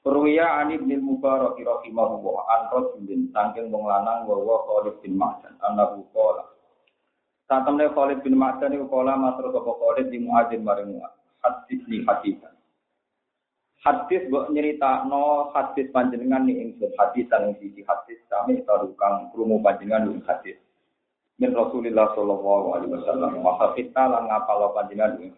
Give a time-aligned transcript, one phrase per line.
[0.00, 5.60] Ruwiya an ibn Mubarak rahimahullah an rajulin sangking wong lanang wa wa Khalid bin Ma'dan
[5.60, 6.56] annahu qala.
[7.44, 11.12] Satemne Khalid bin Ma'dan iku kala matur sapa Khalid di Muadzin maring Muad
[11.44, 12.54] hadis li hadisan.
[13.84, 20.16] Hadis mbok nyeritakno hadis panjenengan ni ingsun hadis sang siji hadis sami kang krungu panjenengan
[20.16, 20.56] ing hadis.
[21.36, 25.36] Min Rasulillah sallallahu alaihi wasallam wa hafidta lan ngapal panjenengan ing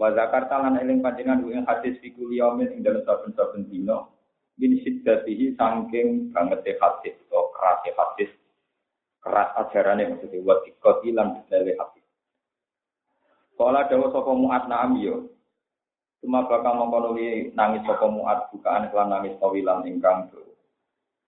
[0.00, 4.08] Wa zakarta lan eling panjenengan ing hadis fikul yaumin ing dalem saben-saben dina
[4.56, 8.32] min siddatihi banget hadis atau keras hadis
[9.20, 12.04] keras ajarane maksudnya wa dikoti lan detaile hadis.
[13.60, 15.28] Kala dawa sapa muat naam yo.
[16.24, 20.40] Cuma bakal mengkonuli nangis sapa muat bukaan kelan nangis tawilan ingkang do.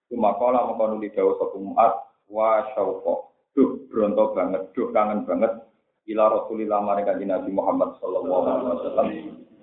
[0.09, 1.93] Cuma kala mengkonuli dawa sapa muat
[2.25, 3.29] wa syauqa.
[3.53, 5.61] Duh bronto banget, duh kangen banget
[6.09, 9.07] ila Rasulillah maring kanjeng Nabi Muhammad sallallahu alaihi wasallam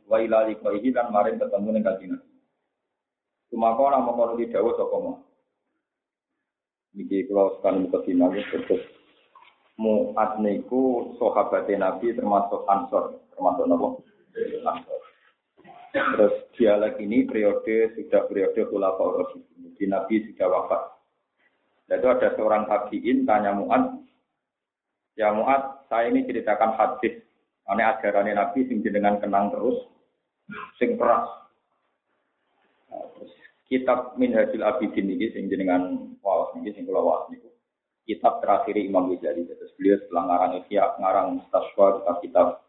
[0.09, 2.31] wa ila liqaihi lan maring ketemu ning kanjeng Nabi.
[3.51, 5.13] Sumaka ora mongko di dawuh sapa mo.
[6.95, 8.83] Niki kula sekan mukadimah terus
[9.81, 13.97] Mu'ad niku sahabat Nabi termasuk Ansor, termasuk napa?
[15.97, 19.41] Terus dialek ini periode sudah periode Khulafaur.
[19.81, 20.83] Di Nabi sudah wafat.
[21.89, 24.05] Lalu ada seorang tabiin tanya Mu'ad,
[25.21, 27.21] Ya Mu'ad, saya ini ceritakan hadis.
[27.69, 29.85] Ane ajaran Nabi sing jenengan kenang terus,
[30.81, 31.29] sing keras.
[32.89, 33.29] Nah, terus
[33.69, 37.53] kitab Minhajul Abidin ini sing jenengan wawas ini sing kula wawas niku.
[38.09, 39.45] Kitab terakhir Imam Ghazali.
[39.45, 42.65] Terus beliau setelah ngarang Ihya, ngarang Mustaswa, kitab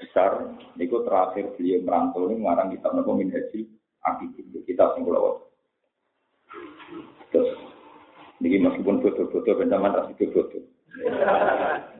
[0.00, 0.32] besar.
[0.80, 3.68] Niku terakhir beliau merantau ini ngarang kitab napa Minhajul
[4.00, 4.48] Abidin.
[4.64, 5.44] Kitab sing kula wawas.
[7.30, 7.69] Terus,
[8.40, 10.64] ini meskipun bodoh-bodoh, benjaman ras itu bodoh.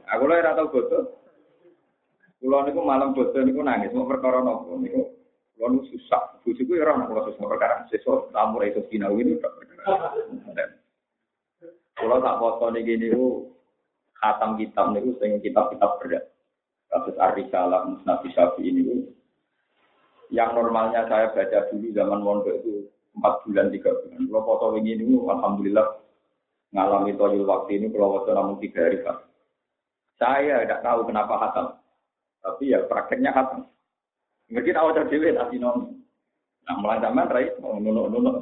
[0.08, 1.04] Aku lho ora tau bodoh.
[2.40, 5.12] Kulo niku malam bodoh niku nangis mau perkara nopo niku.
[5.54, 6.40] Kulo niku susah.
[6.40, 7.74] Bojoku ora ono kulo susah perkara.
[7.92, 10.16] Sesuk tamu iso sinau ini kok perkara.
[12.00, 13.52] Kulo tak foto niki niku
[14.16, 16.24] khatam kitab niku sing kitab-kitab berat.
[16.90, 19.06] Kasus Ar-Risalah Syafi'i ini
[20.34, 24.26] yang normalnya saya baca dulu zaman mondok itu empat bulan tiga bulan.
[24.26, 25.99] Kalau foto ini ini, alhamdulillah
[26.70, 29.18] ngalami toyul waktu ini kalau waktu namun tiga hari kan.
[30.20, 31.66] Saya tidak tahu kenapa hatam,
[32.44, 33.66] tapi ya prakteknya hatam.
[34.52, 36.04] Ngerti tahu dari dewi tapi non.
[36.68, 38.36] Nah mulai zaman rai mau nunuk nunuk.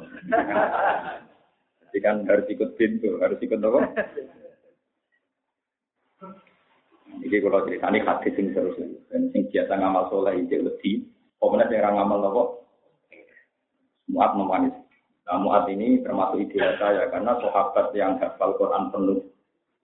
[1.89, 3.79] Jadi kan harus ikut pintu, harus ikut apa?
[7.25, 8.77] Jadi kalau cerita ini hadis sing terus,
[9.09, 11.09] dan sing biasa ngamal soleh itu lebih,
[11.41, 12.43] pemenang yang ngamal apa?
[14.13, 14.75] Muat memanis.
[15.29, 19.21] Nah, Mu'ad ini termasuk ideal saya karena sahabat yang hafal Quran penuh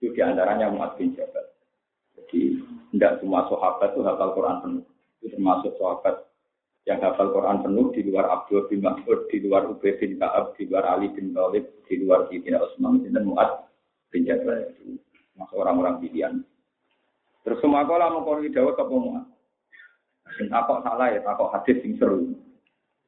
[0.02, 1.46] itu di antaranya Mu'ad bin Jabal.
[2.18, 2.58] Jadi
[2.90, 4.84] tidak semua sahabat itu hafal Quran penuh.
[5.22, 6.26] Itu termasuk sahabat
[6.90, 10.66] yang hafal Quran penuh di luar Abdul bin Mas'ud, di luar Ubay bin Ka'ab, di
[10.66, 13.70] luar Ali bin Thalib, di luar Sayyidina Utsman dan Mu'ad
[14.10, 14.98] bin Jabal itu
[15.38, 16.42] masuk orang-orang pilihan.
[17.46, 19.26] Terus semua kalau mau kau jawab ke Mu'ad.
[20.50, 22.34] Takut salah ya, takut hadis yang seru.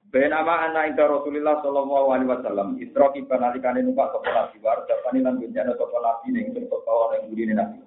[0.08, 4.80] Ben ama anak ing Rasulullah sallallahu alaihi wasallam isra ki panalikane numpak sapa nabi war
[4.88, 7.84] japane lan benjana sapa nabi ning perkara ning burine nabi.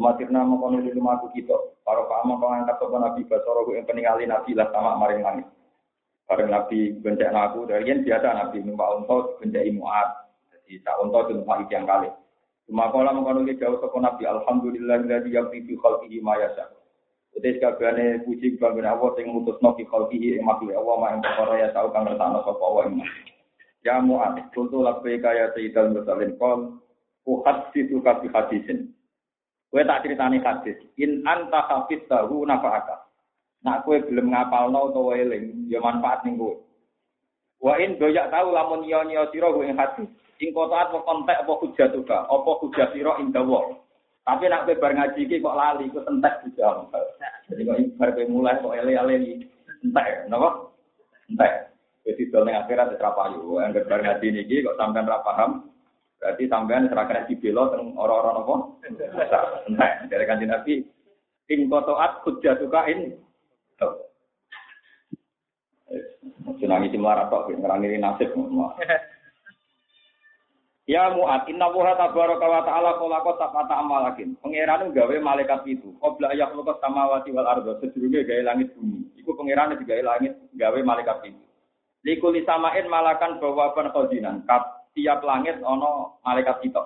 [0.00, 4.56] Umatirna mengkono di rumah kita, para paham pengangkat sapa nabi basara ku ing peningali nabi
[4.56, 5.46] lah sama maring langit.
[6.24, 10.08] Bareng nabi bencak aku yang biasa nabi numpak unta bencak muat.
[10.56, 12.08] Jadi tak unta itu numpak yang kali.
[12.64, 16.75] Cuma kalau mengkono di jauh sapa nabi alhamdulillah dari yang fi khalqihi ma yasa.
[17.36, 21.54] Jadi sekalian puji kepada Allah yang mutus nopi khalqihi yang makhluk Allah ma yang perkara
[21.60, 23.04] ya tahu kang ngertakno sapa Allah yang
[23.86, 26.82] Ya Mu'ad, kuntu labbaika ya sayyidal mursalin qol
[27.22, 28.90] uhaditsu ka fi hadisin.
[29.70, 33.06] Kowe tak critani hadis, in anta hafiz tahu nafa'aka.
[33.62, 36.58] Nak kowe gelem ngapalno utawa eling, ya manfaat ning kowe.
[37.62, 40.10] Wa in doyak tahu lamun nyo-nyo sira ing hadis,
[40.42, 43.70] ing kotaat apa kontek apa hujat juga, apa hujat sira ing dawa.
[44.26, 46.90] Tapi nak bar ngaji iki kok lali, kok entek juga.
[47.46, 49.46] Jadi kok bar mulai kok ele-ele
[49.86, 50.74] entek, napa?
[51.30, 51.52] Entek.
[52.02, 53.62] Jadi dol ning akhirat tetra payu.
[53.62, 55.70] Angger bar ngaji niki kok sampean ra paham,
[56.18, 58.54] berarti sampean ora kena dibela teng ora-ora napa?
[58.82, 60.10] Entek.
[60.10, 60.82] Dari kanjeng Nabi
[61.46, 63.14] ing kotoat hujjatuka in
[66.56, 68.32] Senangi si melarat tok, ngerangi nasib.
[70.86, 74.38] Ya Mu'ad, inna wuha tabaraka wa ta'ala kolako tapata amalakin.
[74.38, 75.90] Pengiran gawe malaikat itu.
[75.98, 77.74] Qobla ayah lukas samawati wal ardo.
[77.82, 79.02] Sedurunge gawe langit bumi.
[79.18, 81.42] Iku pengiran gawe langit gawe malaikat itu.
[82.06, 84.46] Likuli samain malakan bawaban khozinan.
[84.94, 86.78] Tiap langit ono malaikat itu.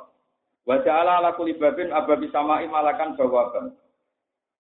[0.65, 3.77] Wa ja'ala ala kuli babin ababi samain malakan bawaban.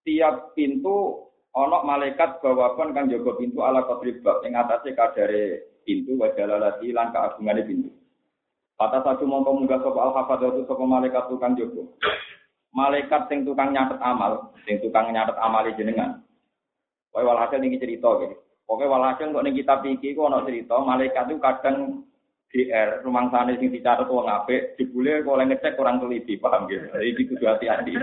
[0.04, 1.16] Tiap pintu
[1.56, 4.44] ono malaikat bawaban kang jaga pintu ala kodrib bab.
[4.44, 5.44] Yang atasnya kadare
[5.80, 6.20] pintu.
[6.20, 7.99] Wa ja'ala lati lan keagungane pintu.
[8.80, 12.00] Kata satu mongko munggah sapa al hafadzatu sapa malaikat tukang jogo.
[12.72, 16.24] Malaikat sing tukang nyatet amal, sing tukang nyatet amal jenengan.
[17.12, 18.40] Wae walhasil niki cerita gitu.
[18.70, 21.76] Oke walhasil kok ning kitab iki kok ana cerita malaikat itu kadang
[23.04, 26.82] rumah sana sing dicatat wong apik, jebule kok oleh ngecek orang teliti, paham gitu.
[26.88, 27.94] Jadi iki kudu hati-hati.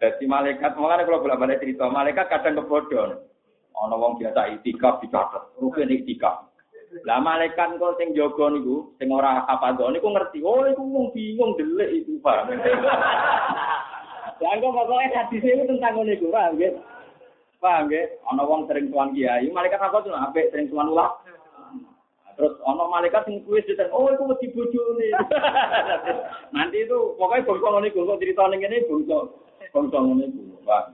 [0.00, 3.20] Jadi malaikat, makanya kalau bolak-balik cerita, malaikat kadang kebodon.
[3.76, 6.49] Ana wong biasa itikaf dicatat, rugen itikaf.
[7.06, 10.42] Lah malaikat kok sing jaga niku, sing ora hafadzah niku ngerti.
[10.42, 12.50] Oh iku wong bingung delik iku, Pak.
[14.42, 16.74] Lah kok pokoke hadis itu tentang ngene iku, paham nggih?
[17.62, 18.04] Paham nggih?
[18.26, 21.14] Ana wong sering tuan kiai, malaikat apa tuh apik sering tuan ulah.
[22.34, 25.08] Terus ana malaikat sing kuwi cerita, oh iku wedi bojone.
[26.56, 29.16] Nanti itu pokoknya bangsa ngene iku kok cerita ning ngene bangsa
[29.70, 30.84] bangsa ngene iku, Pak.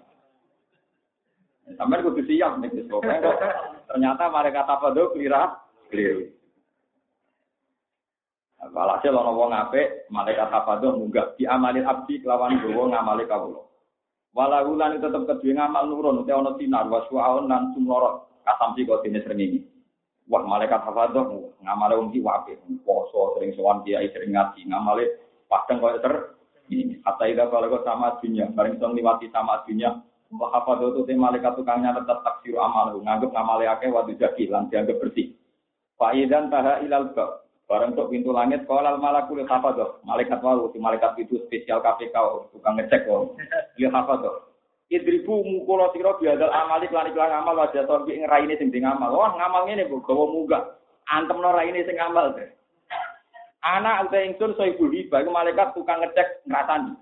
[1.80, 2.70] Sampai kudu siap nih,
[3.90, 6.32] ternyata malaikat apa tuh kelirat keliru.
[8.66, 13.62] Walhasil ana wong apik, malaikat hafadah munggah di amalin abdi kelawan gowo ngamali kawula.
[14.36, 19.24] Walau lan tetep kedue ngamal nurun uta ana sinar waswaun lan sumlorot kasam siko dene
[19.24, 19.64] srengenge.
[20.26, 21.30] Wah malaikat hafadah
[21.62, 25.04] ngamale wong iki apik, poso sering sowan kiai sering ngaji, ngamale
[25.46, 26.14] padang koyo ter
[26.66, 30.02] ini kata ida kalau kau sama dunia, bareng song liwati sama dunia,
[30.34, 34.98] Wah apa tuh malaikat tukangnya tetap taksir amal, nganggep ngamale akeh wadu jadi lan dianggap
[34.98, 35.25] bersih.
[35.96, 37.46] Fa'idan taha ilal bab.
[37.66, 39.98] Barang untuk pintu langit, kolal malakul hafadoh.
[40.06, 42.14] Malaikat wau, si malaikat itu spesial KPK,
[42.54, 43.34] tukang ngecek wau.
[43.74, 44.54] Dia hafadoh.
[44.86, 49.10] Idribu mukulo siro biadal amalik lan iklan amal wajah torbi ngeraini sing sing amal.
[49.18, 50.78] Wah ngamal ngene bu, gawa munggah.
[51.10, 52.46] Antem no raine sing amal deh.
[53.66, 56.94] Anak uta ingsun so ibu hiba, malaikat tukang ngecek ngrasani.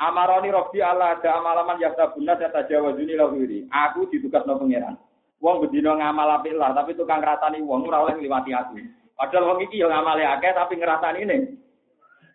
[0.00, 3.68] Amaroni Robi Allah ada amalaman yaktabuna saya tajawazuni lahiri.
[3.68, 4.96] Aku ditugas no pangeran.
[5.40, 8.76] Wong bedino ngamal apik lah, tapi tukang ngrasani wong ora oleh ngliwati aku.
[9.16, 11.38] Padahal wong iki yo ngamale akeh tapi ngrasani ini.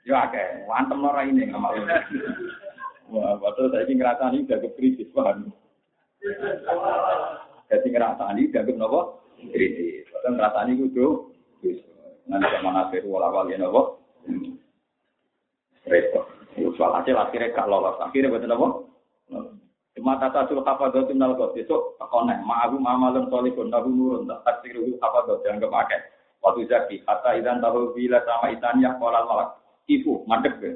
[0.10, 1.86] Yo akeh, wantem ora ini ngamal.
[3.14, 5.54] Wah, padahal saiki ngrasani udah krisis, paham.
[7.70, 9.00] Jadi ngrasani dianggap napa?
[9.54, 10.10] Krisis.
[10.10, 11.08] Padahal ngrasani kudu
[12.26, 14.02] Nanti zaman akhir wala wali napa?
[15.86, 16.26] Repot.
[16.74, 18.02] Soal hasil akhirnya gak lolos.
[18.02, 18.68] Akhirnya betul napa?
[19.96, 25.00] Cuma tata sul hafadzat minal ghad besok tekonek ma'ahu amalun sholihun lahu nurun tak taksiruhu
[25.00, 26.02] hafadzat dianggap akeh.
[26.44, 29.50] Waktu zaki hatta idan tahu bila sama itaniyah qala malak
[29.88, 30.72] ifu madhep ke.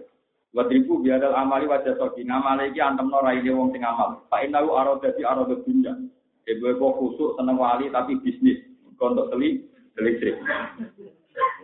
[0.55, 4.23] Wa tribu biadal amali wajah sogi ngamale iki antem ora ini wong sing amal.
[4.31, 5.93] Fa innahu arada fi arada dunya.
[6.49, 8.65] Ibu kok khusuk seneng wali tapi bisnis.
[8.97, 9.67] Kontok teli
[9.99, 10.39] listrik.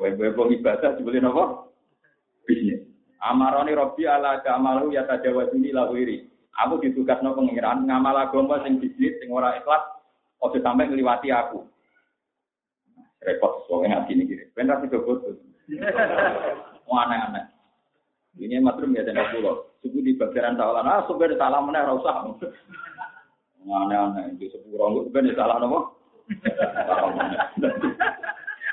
[0.03, 1.71] Ibu ibadah dibeli napa?
[2.45, 2.83] Bisnis.
[3.23, 6.34] Amaroni Robbi ala amalu ya tajawazuni lahu iri.
[6.63, 9.83] Aku ditugas no pengiran ngamal agama sing bisnis sing ora ikhlas
[10.39, 11.67] ojo sampai ngliwati aku.
[13.19, 14.43] Repot soalnya ngaji ini gini.
[14.55, 15.35] Benar sih betul.
[16.87, 17.43] Mau aneh-aneh.
[18.39, 19.67] Ini matrum ya dan pulau.
[19.81, 20.87] Suku di bagian tawalan.
[20.87, 22.35] Ah, sudah salah mana rasa.
[23.65, 24.37] Aneh-aneh.
[24.39, 25.97] Di sepuluh itu kan salah nopo.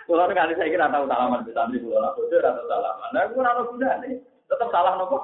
[0.06, 2.12] Kalau kali saya kira tahu salaman di santri pulau lah.
[2.14, 3.08] Sudah atau salaman.
[3.16, 4.20] Nah, aku rasa guna nih.
[4.46, 5.18] Tetap salah nopo.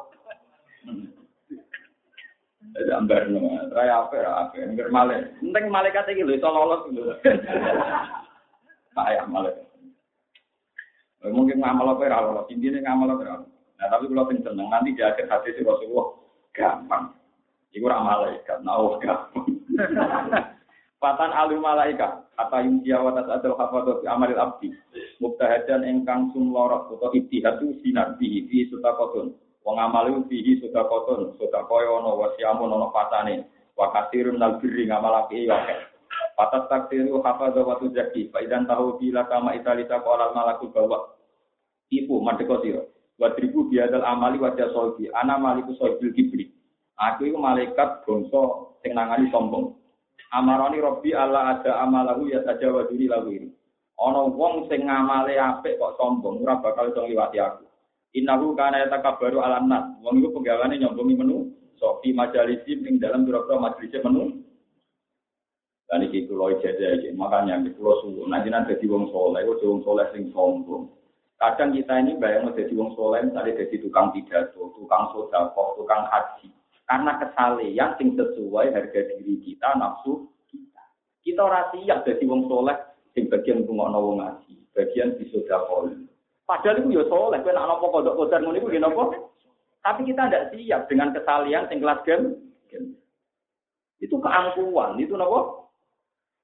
[2.77, 5.25] Jadi ambar nama, raya apa ya apa, enggak malah.
[5.41, 7.13] Penting malaikat ini loh, itu lolos dulu.
[8.97, 9.67] Payah malaikat.
[11.29, 13.37] Mungkin ngamal apa ya lolos, intinya ngamal apa ya.
[13.79, 16.07] Nah tapi kalau yang seneng nanti di akhir hati si Rasulullah
[16.53, 17.15] gampang.
[17.73, 19.47] Iku ramal malaikat, nah gampang.
[20.99, 24.75] Patan alu malaikat, kata yuntia watas adil hafadot amalil abdi.
[25.23, 29.31] Mubtahajan engkang sumlorot atau ibtihatu sinar bihi fi sutakotun.
[29.67, 33.47] Wong amale fihi sedekahun, sedekah ono wasiamun ono patane.
[33.79, 35.79] Wa katsirun nal birri ngamal apike yo akeh.
[36.35, 41.15] Patas takdiru hafadha wa tuzaki, fa idan tahu bila kama italita qala malaku bawa.
[41.91, 42.83] Ibu mandeko sira.
[43.19, 46.55] Wa tribu biadal amali wa jasolbi, ana maliku soibil kibri.
[46.99, 48.43] Aku iku malaikat bangsa
[48.83, 49.79] sing nangani sombong.
[50.35, 53.49] Amarani Robbi Allah ada amalahu ya saja waduni lagu ini.
[53.99, 57.68] Ono wong sing ngamale apik kok sombong, ora bakal iso ngliwati aku.
[58.17, 59.85] Innahu kana yatakabbaru ala nas.
[60.01, 61.53] Wong iku penggawane nyombongi menu.
[61.77, 64.49] Sofi majalisim ing dalam pira-pira majelis menu.
[65.89, 68.29] Dan iki kula ijazah iki, makanya iki kula suwun.
[68.29, 70.93] Nanti nanti dadi wong soleh, kok wong soleh sing sombong.
[71.41, 76.53] Kadang kita ini bayang jadi wong soleh, misalnya jadi tukang pidato, tukang sodako, tukang haji.
[76.85, 80.83] Karena kesalehan sing sesuai harga diri kita, nafsu kita.
[81.25, 82.77] Kita ora siap jadi wong soleh,
[83.17, 85.89] sing bagian tunggu wong ngaji, bagian di sodako.
[86.49, 89.37] Padahal itu ya soleh, kena nopo kodok kodok ngono iku nopo.
[89.85, 92.41] Tapi kita tidak siap dengan kesalian sing kelas game.
[94.01, 95.69] Itu keangkuhan, itu nopo.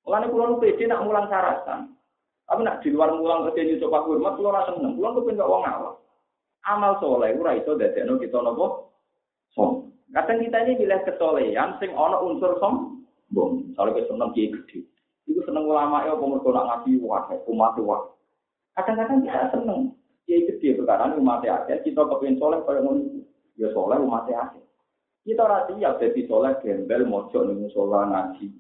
[0.05, 1.97] Mulane kula nu pede nak mulang syaratan.
[2.45, 5.01] Tapi nak di luar mulang di coba hormat kula ora seneng.
[5.01, 5.97] Kula kepen gak wong awam.
[6.69, 8.93] Amal soleh ora iso dadekno kita nopo
[9.57, 9.89] som.
[10.13, 13.73] Kadang kita ini milih kesolehan sing ana unsur sombong.
[13.73, 14.85] Soalnya kita seneng gede.
[15.25, 17.81] Itu seneng ulama ya mergo nak ngaji wae, umat.
[18.75, 19.95] Kadang-kadang kita seneng
[20.27, 23.23] kiai gede perkara umat akeh, kita kepen soleh kaya ngono.
[23.55, 24.65] Ya soleh umat akeh.
[25.25, 28.51] Kita ora siap jadi soleh gembel mojo ning musola ngaji.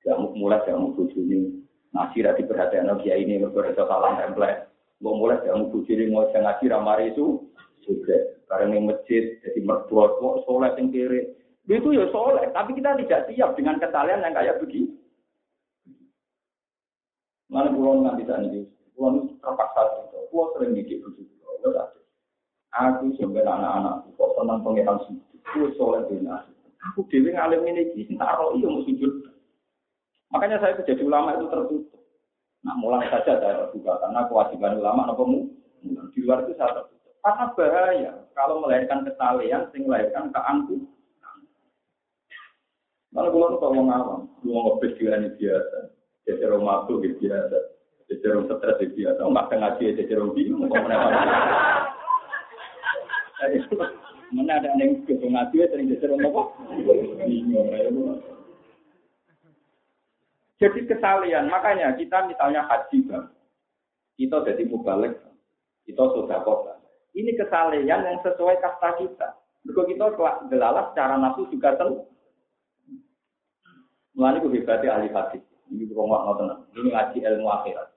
[0.00, 1.60] Gak mulai mau bujuni.
[1.92, 4.72] Ngaji ra diperhatikan kiai ini mergo salah template.
[5.04, 7.44] Mau mulai mau bujuni mau ngaji ramari itu
[7.84, 8.16] juga.
[8.48, 11.36] Karena yang masjid jadi mertua kok soleh yang kiri.
[11.70, 14.90] Itu ya soleh, tapi kita tidak siap dengan kesalahan yang kayak begini.
[17.46, 18.62] Mana pulau nanti tadi,
[19.00, 21.32] pulau terpaksa itu, pulau sering didik begitu,
[22.70, 26.46] Aku sebagai anak-anak, kok senang pengiran sujud, aku soleh benar.
[26.92, 29.26] Aku dewi ngalim ini, taruh iya mau sujud.
[30.30, 31.98] Makanya saya jadi ulama itu tertutup.
[32.62, 35.50] Nah, mulai saja saya terbuka karena kewajiban ulama apa mu?
[36.14, 37.10] Di luar itu saya tertutup.
[37.26, 40.86] Karena bahaya kalau melahirkan kesalahan, sing melahirkan keangku.
[43.10, 45.78] Kalau kalau kalau ngawam, mau ini biasa,
[46.22, 47.79] jadi rumah tuh biasa,
[48.18, 50.66] rumah stres biasa, nggak ngaji jadi rumah bingung,
[54.30, 56.46] Mana ada yang ngaji sering jadi rumah kok?
[57.22, 57.66] Bingung,
[60.60, 63.24] jadi kesalian, makanya kita misalnya haji bang,
[64.20, 65.16] kita jadi mubalik,
[65.88, 66.76] kita sudah kota.
[67.16, 69.28] Ini kesalian yang sesuai kasta kita.
[69.72, 70.06] Kalau kita
[70.52, 72.04] gelalah secara nafsu juga tentu.
[74.12, 75.42] Mulai gue hebatnya ahli hadis.
[75.72, 76.68] Ini mau tenang.
[76.76, 77.88] Ini ngaji ilmu akhirat.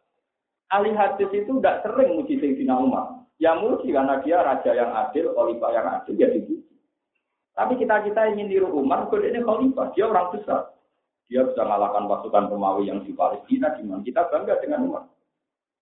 [0.74, 3.22] Ahli hadis itu tidak sering muji Sayyidina Umar.
[3.38, 6.66] Yang muji karena dia raja yang adil, khalifah yang adil, ya dipuji.
[7.54, 10.74] Tapi kita kita ingin niru Umar, kalau ini khalifah, dia orang besar.
[11.30, 15.04] Dia bisa mengalahkan pasukan Romawi yang di Palestina, di mana kita bangga dengan Umar.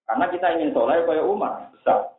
[0.03, 2.11] Karena kita ingin soleh kayak Umar, besar.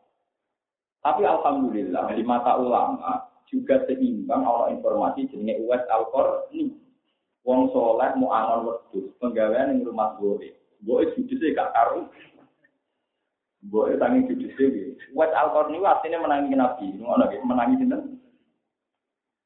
[1.04, 6.08] Tapi Alhamdulillah, di mata ulama juga seimbang orang informasi jenis US al
[6.56, 6.72] ini.
[7.44, 10.56] Wong soleh mau angon wedus, penggawaian yang rumah gue.
[10.82, 12.06] Gue judisnya gak karu.
[13.70, 14.98] Gue tangi judisnya.
[15.14, 16.86] US al ini artinya menangi Nabi.
[17.46, 17.86] Menangi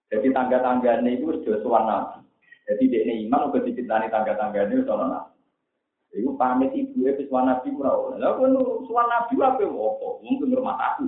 [0.07, 2.27] Jadi tangga-tangganya itu sudah suan Nabi.
[2.67, 5.39] Jadi dia ini imam udah dicintani tangga-tangga ini soalnya nabi.
[6.19, 8.19] Ibu pamit ya suan nabi kurang.
[8.19, 8.59] Lalu kan
[8.91, 10.19] suan nabi apa opo?
[10.27, 11.07] Mungkin rumah aku.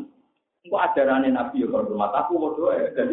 [0.62, 2.94] Engkau ajarannya nabi ya kalau rumah aku mau doa.
[2.94, 3.10] Jadi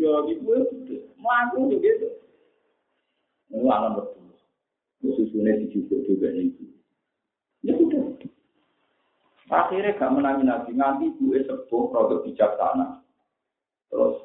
[0.00, 0.48] dua ibu
[1.20, 2.08] mau juga gitu.
[3.68, 4.19] Alam betul.
[5.00, 6.64] Susunya dijujuk juga itu.
[7.64, 8.20] Ya sudah.
[9.50, 13.02] Akhirnya gak menangi nabi nganti ibu sepuh produk bijaksana.
[13.90, 14.22] Terus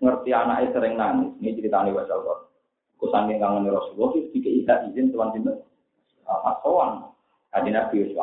[0.00, 1.34] ngerti anaknya sering nangis.
[1.42, 2.40] Ini ceritanya wasal kok.
[2.96, 5.52] Kusaking kangen Rasulullah tiga tidak izin tuan cinta.
[6.24, 7.12] Apa soan?
[7.52, 8.18] Kaji Nabi Yusuf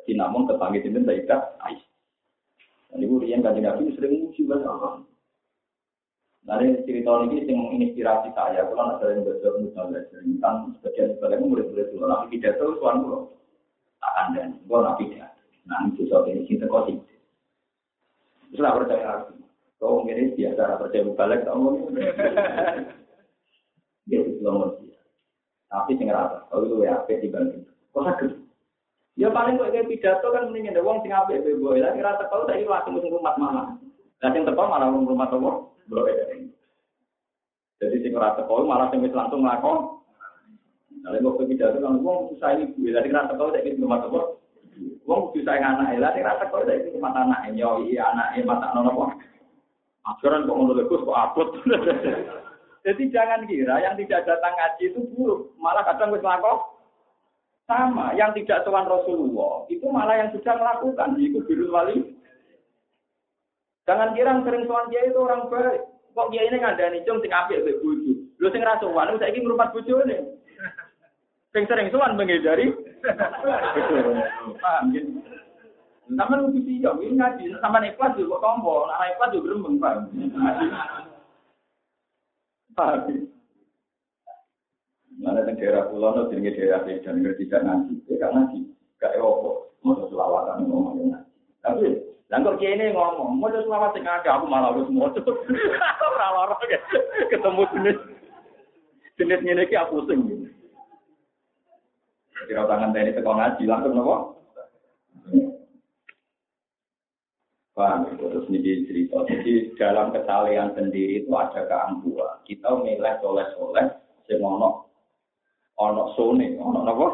[0.00, 1.82] Jadi namun tetangga cinta tidak ais.
[2.88, 5.07] Dan ibu Rian kaji Nabi sering muji banyak orang.
[6.48, 8.64] Nanti cerita ini yang menginspirasi saya.
[8.64, 12.08] Kalau ada yang belajar misalnya tentang sebagian sebagian murid-murid dulu.
[12.08, 13.36] Nabi tidak tahu tuan pulau.
[14.00, 14.48] Tak ada.
[14.64, 15.36] Gue nabi tidak.
[15.68, 19.36] Nah itu soal ini kita kau Terus lah percaya lagi.
[19.76, 22.02] Kau ini biasa percaya balik kamu ini.
[24.08, 24.96] Dia nomor dia.
[25.68, 27.68] Tapi sing rata, kalau itu ya apa dibanding.
[27.92, 28.32] Kok sakit?
[29.20, 31.76] Ya paling kok kayak pidato kan mendingin ada uang sing apa ya boy.
[31.76, 33.76] Lagi rata kalau tadi langsung musim rumah mana.
[34.24, 35.67] Dan yang tepal malah rumah toko.
[37.78, 40.02] Jadi sing rata kalau malah sing langsung ngakon.
[40.98, 42.90] Nah, kok pidato kan uang susah ini gue.
[42.90, 44.42] Lagi rata kalau tadi rumah toko.
[45.06, 46.10] Uang susah anak elah.
[46.10, 47.46] Lagi rata kalau tadi rumah tanah.
[47.54, 49.14] Nyoi anak mata nono
[50.08, 51.48] Aturan kok ngono kok abot.
[52.88, 56.80] Jadi jangan kira yang tidak datang ngaji itu buruk, malah kadang wis lakok
[57.68, 58.16] sama.
[58.16, 62.16] Yang tidak tuan Rasulullah itu malah yang sudah melakukan itu biru wali.
[63.88, 65.80] Jangan kira yang sering tuan dia itu orang baik.
[66.12, 68.12] Kok dia ini ngandani cung sing apik mbek bojo.
[68.36, 70.36] Lho sing ra sowan saiki ngrumat bojone.
[71.56, 72.68] Sing sering sowan menghindari.
[74.60, 74.92] Paham
[76.16, 77.52] sama lu sih ya, ini ngaji.
[77.60, 80.08] Sama ikhlas juga tombo, nah ikhlas juga gremeng pak.
[85.18, 88.62] Mana di daerah pulau no jenenge daerah dan ngerti tidak nanti, ya kan nanti,
[89.02, 91.34] gak ewo mau selawatan ngomong nanti.
[91.58, 95.08] Tapi dan kok ini ngomong, mau selawat sing ada aku malah harus mau
[96.12, 96.56] ora lara
[97.32, 97.98] ketemu jenis
[99.16, 100.20] jenis ini ki aku sing.
[102.46, 104.16] Kira tangan tadi teko ngaji langsung nopo?
[107.74, 109.22] Paham, terus ini cerita.
[109.26, 112.42] Jadi dalam kesalehan sendiri itu ada keangkuhan.
[112.42, 113.86] Kita milih soleh-soleh,
[114.26, 114.90] sing ono
[115.78, 117.06] ono sone, ono napa?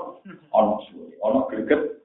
[0.57, 2.04] Ono sone, ono greget.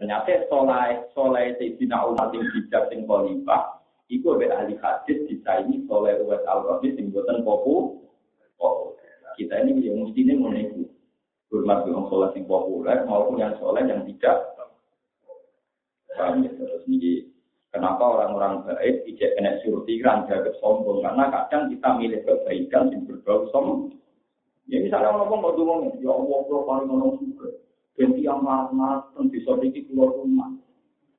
[0.00, 6.16] Ternyata soleh soleh Sayyidina Umar sing bijak sing khalifah iku be ahli hadis ini soleh
[6.24, 8.00] Uwais al-Rabi sing boten popu.
[9.36, 10.88] Kita ini yang mestinya menunggu
[11.52, 14.56] hormat dengan soleh sing populer maupun yang soleh yang tidak.
[16.16, 16.50] Paham ya?
[16.56, 17.28] Terus ini
[17.70, 21.06] Kenapa orang-orang baik tidak kena surti raja sombong?
[21.06, 23.94] Karena kadang kita milih kebaikan yang berbau sombong.
[24.66, 27.46] Ya misalnya orang ngomong mau ngomong, ya Allah, kalau paling ngomong juga.
[28.00, 30.56] Ganti yang marah-marah, bisa dikit keluar rumah.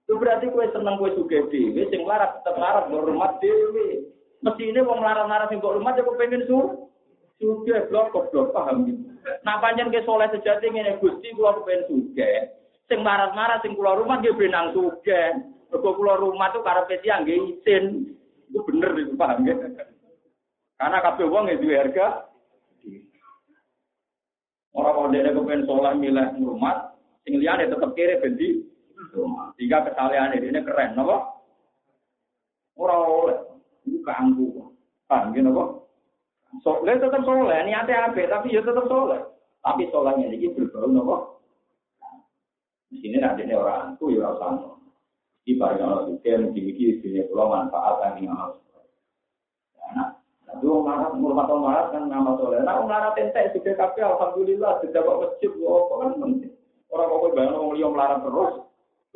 [0.10, 4.10] Itu berarti kue seneng kue suge dewe, sing larat tetap larat rumah dewe.
[4.42, 6.90] Mesti ini mau larat-larat sing rumah, ya pengen sur.
[7.38, 9.14] Suge blok blok paham gitu.
[9.46, 12.50] Nah panjang ke soleh sejati ini gusti gua pengen suge.
[12.90, 15.22] Sing larat-larat sing keluar rumah dia benang suge.
[15.70, 18.18] Mergo kula rumah tuh karep siang nggih isin.
[18.50, 19.54] Itu bener itu paham ya.
[20.82, 22.31] Karena wong ya duwe harga.
[24.72, 26.96] Orang kalau dia kepengen sholat milih rumah,
[27.28, 28.64] sing liyane tetep kiri
[29.12, 29.52] rumah.
[29.60, 31.28] Tiga kesalahan ini keren, napa?
[32.80, 33.40] Orang oleh,
[33.84, 34.72] itu keanggu.
[35.12, 35.84] Paham ya, napa?
[36.64, 38.22] Soleh tetap soleh, niatnya apa?
[38.28, 39.20] Tapi ya tetap soleh.
[39.60, 41.18] Tapi solehnya ini berbau, napa?
[42.92, 44.80] Di sini nanti orang itu ya sama.
[45.42, 48.62] Di barang Allah juga mungkin dunia pulau manfaat yang ngamal.
[50.60, 52.60] Orang marah, ngurmat orang marah kan nama soleh.
[52.60, 56.54] Nah, orang marah tentek sudah kafe, alhamdulillah sudah bawa masjid, wah, kok kan penting.
[56.92, 58.54] Orang kok bayang orang liya melarang terus,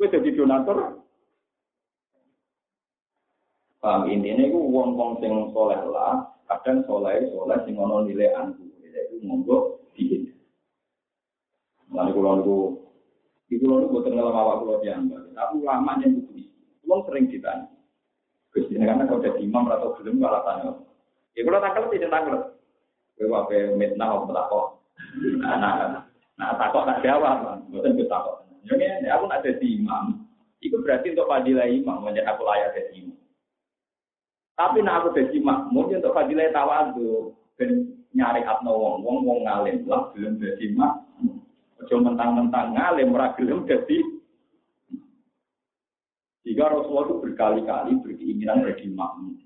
[0.00, 0.78] gue jadi donatur.
[3.84, 9.20] Paham intinya itu uang-uang sing soleh lah, kadang soleh soleh sing ono nilai antu, itu
[9.20, 10.40] monggo dihindari.
[11.92, 12.58] Lalu kalau niku
[13.46, 15.22] di pulau itu bukan dalam awak pulau diambil.
[15.36, 16.48] Tapi ulama yang itu
[16.82, 17.68] pulau sering ditanya.
[18.56, 20.72] Gus karena kalau jadi imam atau belum malah tanya.
[21.36, 22.36] Ya kalau tanggal tidak tanggal.
[23.16, 24.66] Gue wape mitnah atau takok.
[25.40, 25.74] Nah, nah,
[26.36, 28.44] nah takok tak jawab, bukan gue takok.
[28.66, 30.26] Jadi aku nak jadi imam.
[30.64, 33.20] Itu berarti untuk fadilah imam, menjadi aku layak jadi imam.
[34.56, 35.36] Tapi nak aku jadi
[35.68, 40.94] mungkin untuk fadilah tawadu, ben nyari atno wong wong wong ngalim lah belum jadi imam.
[41.84, 44.00] Ojo mentang-mentang ngalim ora gelem dadi
[46.46, 49.36] jika Rasulullah itu berkali-kali berkeinginan jadi makmum.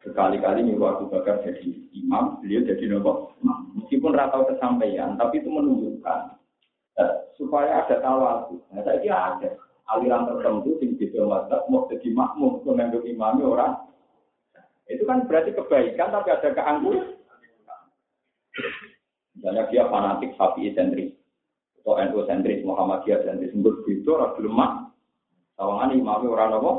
[0.00, 3.36] Berkali-kali nyuruh Abu Bakar jadi imam, beliau jadi nopo.
[3.76, 6.40] Meskipun ratau kesampaian, tapi itu menunjukkan
[6.96, 8.64] eh, supaya ada tawadu.
[8.72, 9.48] Nah, saya kira ada
[9.92, 13.74] aliran tertentu yang di mazhab mau jadi makmum menganggap imamnya orang.
[14.88, 17.20] Itu kan berarti kebaikan, tapi ada keangkuhan.
[19.36, 21.14] Misalnya dia fanatik sapi sentris
[21.80, 24.72] atau NU sentris Muhammadiyah sentris sebut itu orang lemah.
[25.56, 26.72] Tawangan imamnya orang apa?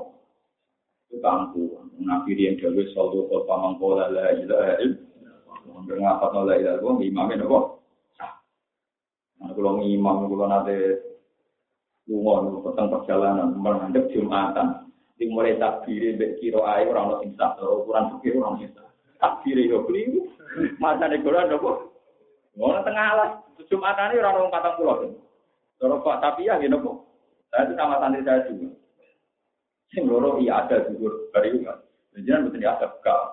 [1.20, 1.76] Kampu.
[2.00, 5.58] Nabi yang dewi saldo kota mangkola la ilaha illallah.
[5.92, 7.60] Ngapa la ilaha illallah imamnya apa?
[9.42, 10.78] Nah, kalau imam kalau nanti
[12.06, 14.86] lunga tentang perjalanan menghadap jumatan
[15.18, 18.70] di mulai takbir mbek kira ae ora ono sing sak ukuran pikir ora ono sing
[19.22, 20.30] takbir yo kliru
[20.78, 21.90] mata nek ora ono
[22.52, 23.32] Ngono tengah alas,
[23.72, 25.08] Jumatan ini orang orang patang pulau.
[25.80, 26.98] Pak tapi ya gitu kok.
[27.48, 28.68] Saya itu sama santri saya juga.
[29.92, 31.80] Sing loro iya ada juga dari kan.
[32.16, 33.24] Jangan betul ada kau.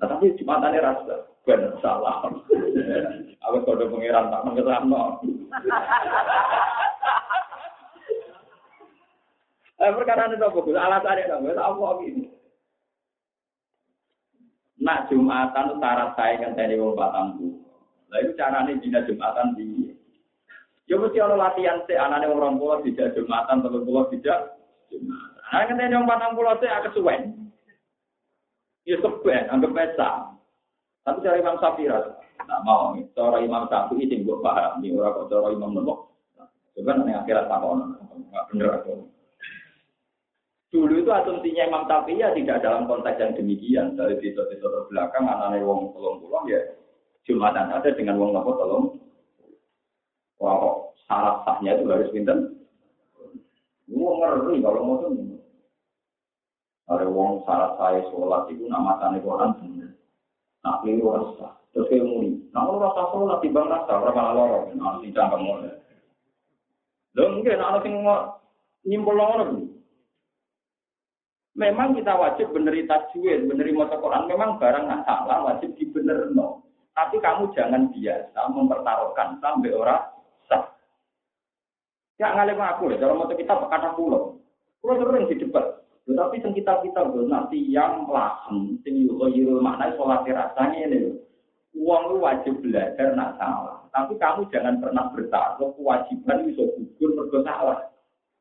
[0.00, 2.28] Nah tapi Jumatan ini rasa benar salah.
[3.44, 5.02] Aku kode pangeran tak mengerano.
[9.74, 10.60] Eh perkara itu apa?
[10.64, 11.60] Alasannya apa?
[11.60, 12.30] Apa ini?
[14.80, 17.64] Nak Jumatan syarat saya kan tadi wong patang pulau.
[18.08, 19.92] Nah itu caranya dina Jumatan di.
[20.84, 24.60] Ya mesti ada latihan sih, anaknya orang pulau tidak Jumatan, telur pulau tidak
[24.92, 25.33] Jumatan.
[25.54, 27.30] Nah kan yang patang pulau sih agak suwen.
[28.82, 30.34] Ya seben, anggap pesa.
[31.06, 31.86] Tapi cara Imam Syafi'i
[32.42, 32.98] tak mau.
[33.14, 34.82] Cara Imam Syafi'i sing gue paham.
[34.82, 36.10] Ini orang kok cara Imam Nembok.
[36.74, 37.78] Coba nanti akhirat tak mau.
[37.78, 39.06] Nggak bener aku.
[40.74, 43.94] Dulu itu asumsinya Imam Syafi'i ya tidak dalam konteks yang demikian.
[43.94, 46.58] Dari titik-titik belakang, anaknya wong telung pulau ya
[47.30, 48.84] Jumatan ada dengan wong nopo tolong.
[50.34, 52.36] Kok syarat sahnya itu harus pinter.
[53.86, 55.33] Wong ngeri kalau mau tuh.
[56.84, 59.90] Ada wong syarat saya sholat itu nama tani Quran bener.
[60.60, 61.56] Nak keliru rasa.
[61.72, 62.44] Terus kayak muni.
[62.52, 64.64] Nak lu rasa sholat timbang rasa orang malah lorong.
[64.76, 65.72] Nah, si mulai.
[67.14, 67.94] Lho mungkin anak sing
[68.84, 69.74] nyimpul lorong.
[71.54, 74.26] Memang kita wajib beneri tajwid, beneri maca Quran.
[74.26, 76.66] Memang barang nggak salah wajib dibenerno.
[76.94, 80.02] Tapi kamu jangan biasa mempertaruhkan sampai orang
[80.50, 80.66] sah.
[82.18, 84.38] Ya ngalim aku ya, kalau mau kita kata pulau.
[84.82, 85.83] Pulau sering di debat.
[86.04, 89.32] Tetapi yang kita kita nanti yang langsung, sing yuko
[89.64, 91.16] makna sholat rasanya ini.
[91.74, 93.82] Uang lu wajib belajar nak salah.
[93.90, 97.82] Tapi kamu jangan pernah bertaruh kewajiban bisa gugur berdosa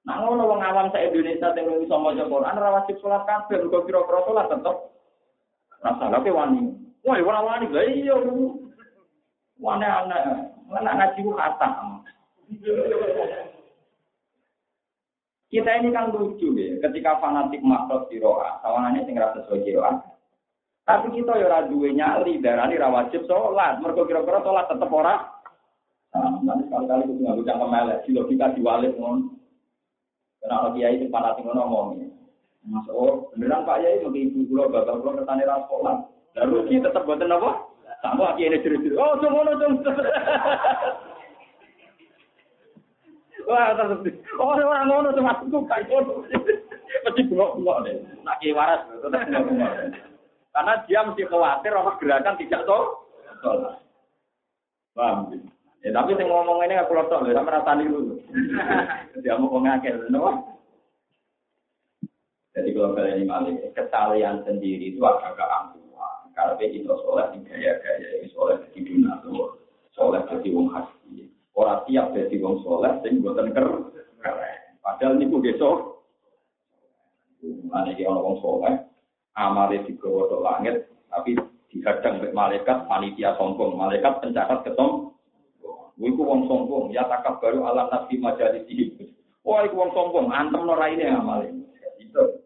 [0.04, 3.88] Nah ngono wong awam sa Indonesia sing iso maca Quran ora wajib salat kabeh, mergo
[3.88, 4.78] kira-kira salat tetep
[5.80, 6.76] ora salah ke wani.
[7.08, 8.16] Wah, ora wani lha iya.
[9.64, 10.18] Wani ana,
[10.76, 11.70] ana ngaji ku kata.
[15.54, 20.02] Kita ini kan lucu ya, ketika fanatik makhluk siroa, sawangannya sing rasa sesuai siroa.
[20.82, 25.30] Tapi kita ya ora duwe nyali, darani ra wajib sholat, mergo kira-kira sholat tetep ora.
[26.18, 29.30] Nah, nanti sekali-kali itu nggak bisa kemelek, si logika diwalik ngono.
[30.42, 32.02] Karena kalau itu fanatik ngomong.
[32.64, 36.10] Mas oh, beneran Pak Yai mungkin ibu pulau bapak pulau ketani rasolan.
[36.34, 37.70] Dan rugi tetap buatan apa?
[38.02, 38.98] Sama kiai ini cerita.
[38.98, 39.54] Oh, cuma ngono.
[43.50, 44.00] Wah, tetap.
[44.40, 45.10] Oh, orang ngono.
[47.04, 47.78] Mesti bengok-bengok.
[48.24, 48.40] Nak.
[50.54, 52.84] Karena dia mesti khawatir orang gerakan tidak tahu.
[54.94, 55.34] Paham?
[55.84, 58.16] Ya tapi sing ngomong ini aku lotok lho, sama rasani dulu.
[59.20, 60.56] Dia mau ngakil, no?
[62.56, 66.32] Jadi kalau kalian ini malik, kesalahan sendiri itu agak ampuhan.
[66.38, 69.20] Karena itu soleh di gaya-gaya, soleh di dunia
[69.92, 71.03] soleh jadi wong hati.
[71.54, 74.58] Orang tiap jadi wong soleh, sing buatan ker, keren.
[74.82, 76.02] Padahal ini besok,
[77.70, 78.74] mana dia orang wong soleh,
[79.38, 79.94] amalnya di
[80.42, 81.38] langit, tapi
[81.70, 85.14] dihadang oleh malaikat, panitia sombong, malaikat pencatat ketemu,
[85.94, 89.14] Iku wong sombong, ya takab baru alam nabi majalis ini.
[89.46, 91.54] Wah, iku wong sombong, antem no raine amale.
[92.02, 92.42] Itu.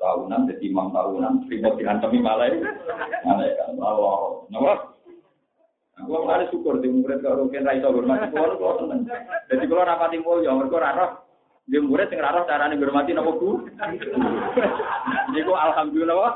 [0.00, 2.56] Tahunan, jadi imam tahunan, ribet dihantemi malai.
[3.28, 4.48] Malai kan, Allah.
[4.48, 4.74] Nama?
[6.08, 9.04] Aku mau syukur di murid karo rukin ra iso hormati kulo kulo seneng.
[9.44, 11.10] Dadi kulo rapati mulya mergo ra roh
[11.68, 13.68] di murid sing ra roh carane hormati napa Bu.
[15.36, 16.32] Niku alhamdulillah.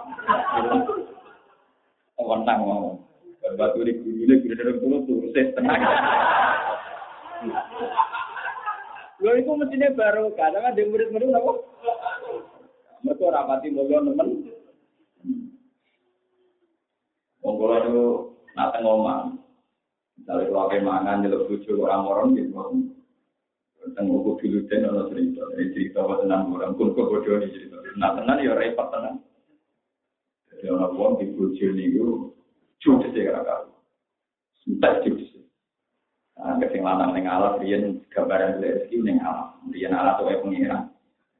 [2.20, 3.00] Wonten mau.
[3.56, 5.80] Batu di guru ini guru dari guru turun tenang.
[9.24, 11.52] Lo itu mestinya baru karena di murid-murid apa?
[13.08, 14.28] Mereka rapati mulia temen.
[17.40, 17.96] Monggo itu
[18.52, 19.41] nate ngomong.
[20.22, 22.54] Misalnya kalau kayak mangan di lucu orang-orang gitu.
[23.82, 27.82] Tentang buku filuten atau cerita, ini cerita apa tenang orang pun kebodohan cerita.
[27.98, 29.18] Nah tenang ya repot tenang.
[30.46, 31.98] Jadi orang-orang di bujuk ini
[32.78, 33.74] judes ya kakak.
[34.70, 35.34] Entek judes.
[36.38, 39.58] Nah, kesing lanang ning alas riyen gambaran rezeki ning alas.
[39.74, 40.86] Riyen alas wae pengira.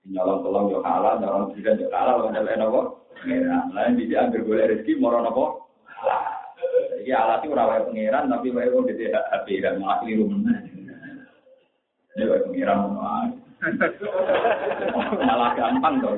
[0.02, 3.06] Nyolong tolong yo kalah, nyolong tidak yo kalah, wong nyelek napa?
[3.22, 3.70] Pengiran.
[3.70, 5.62] Lain di diambil golek rezeki moro napa?
[7.02, 10.70] Iki alat itu ora wae pengiran tapi wae wong dite HP dan malah keliru meneh.
[12.14, 12.94] Ini wae pengiran
[15.18, 16.10] malah gampang to.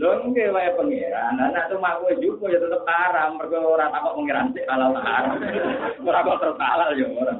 [0.00, 1.36] Lho nggih wae pangeran.
[1.36, 5.36] Anak tuh mah kowe jupo ya tetep haram, mergo ora takok pangeran sik halal haram.
[6.00, 7.34] Ora kok terus halal ya ora.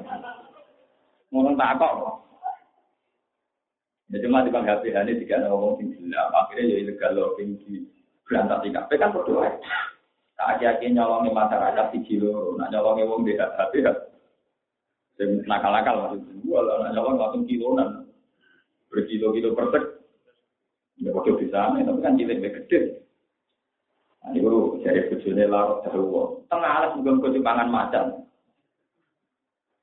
[1.32, 2.16] Ngomong takok kok.
[4.10, 7.86] Ya cuma di bang HP ini jika ngomong sing gila, akhirnya ya ilegal lo tinggi
[8.26, 9.46] berantak di kafe kan berdoa.
[10.40, 13.92] Tak akhir nyolongi masyarakat di kilo, nak nyolongi wong di HP ya.
[15.20, 18.08] Sing nakal-nakal maksudnya, gua lah nyolong langsung kilonan
[18.88, 20.00] berkilo-kilo persek
[21.00, 23.00] Ya waktu di sana, tapi kan cilik gede.
[24.20, 26.44] Nah, guru jadi bujune larut jauh.
[26.44, 28.20] Tengah alas juga kau pangan macan.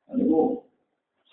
[0.05, 0.61] Nah, guru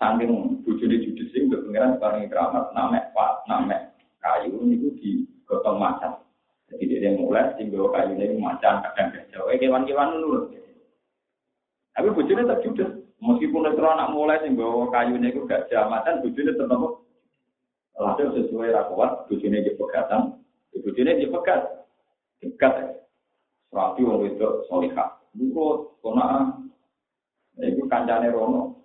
[0.00, 3.92] saking bujune judis sih, udah pengiran sekarang keramat, namek pak, namek
[4.24, 6.23] kayu ini di gotong macan.
[6.72, 9.40] Jadi dia mulai tinggal kayu ini macan, kadang gajah.
[9.52, 10.44] Eh kewan-kewan nurut.
[11.92, 12.90] Tapi bujune tak judis.
[13.20, 17.04] Meskipun itu anak mulai sing bawa kayu ini gajah macan, bujune tetap
[17.94, 20.42] Lalu sesuai rakwat, bujune di pegatan,
[20.74, 21.86] bujune di pegat,
[22.42, 22.74] dekat.
[23.70, 25.18] Rapi wong itu solihah.
[25.34, 26.46] Nurut, kona,
[27.58, 28.78] itu kancane rono.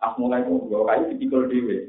[0.00, 1.88] As mulai itu bawa kayu dipikul dewe.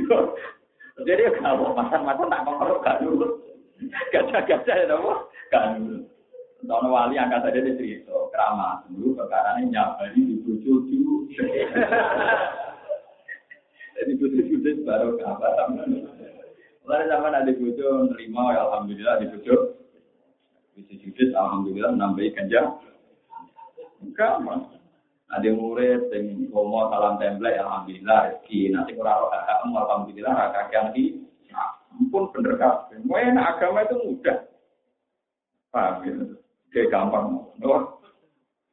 [1.08, 3.49] Jadi kalau masan-masan tak ngomong gak nurut.
[3.88, 4.96] Gajah-gajah ya
[5.50, 6.10] gak nurut.
[6.60, 8.84] Tahun wali angkat saja di cerita, keramat.
[8.92, 10.92] Dulu perkara ini nyabari di bujuk
[13.96, 15.72] Jadi bujuk-bujuk baru kabar.
[16.84, 19.60] Lalu zaman ada bujuk nerima, ya alhamdulillah di bujuk.
[20.76, 22.76] Bisa judis, alhamdulillah menambahi ganja.
[24.12, 24.76] Gampang.
[25.30, 28.74] Ada murid yang ngomong salam template, alhamdulillah rezeki.
[28.74, 29.32] Nanti kurang roh
[29.78, 31.22] alhamdulillah kakek di
[32.00, 32.96] ampun bener kabeh.
[33.04, 34.38] Enak agama itu mudah.
[35.68, 36.14] Paham ya?
[36.72, 37.44] Kayak gampang.
[37.60, 37.84] Wah,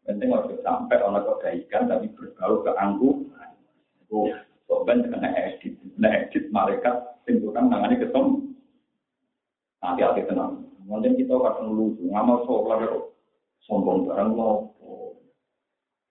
[0.08, 3.28] penting harus sampai orang kebaikan tapi berbau ke angku.
[4.08, 4.32] Oh,
[4.72, 5.76] sobat kena edit.
[6.00, 6.96] Nah, edit malaikat
[7.28, 8.56] tentukan nangani ketemu.
[9.84, 10.64] Hati-hati tenang.
[10.88, 13.12] Mungkin kita akan lucu, ngamal sholat,
[13.68, 14.72] sombong barang mau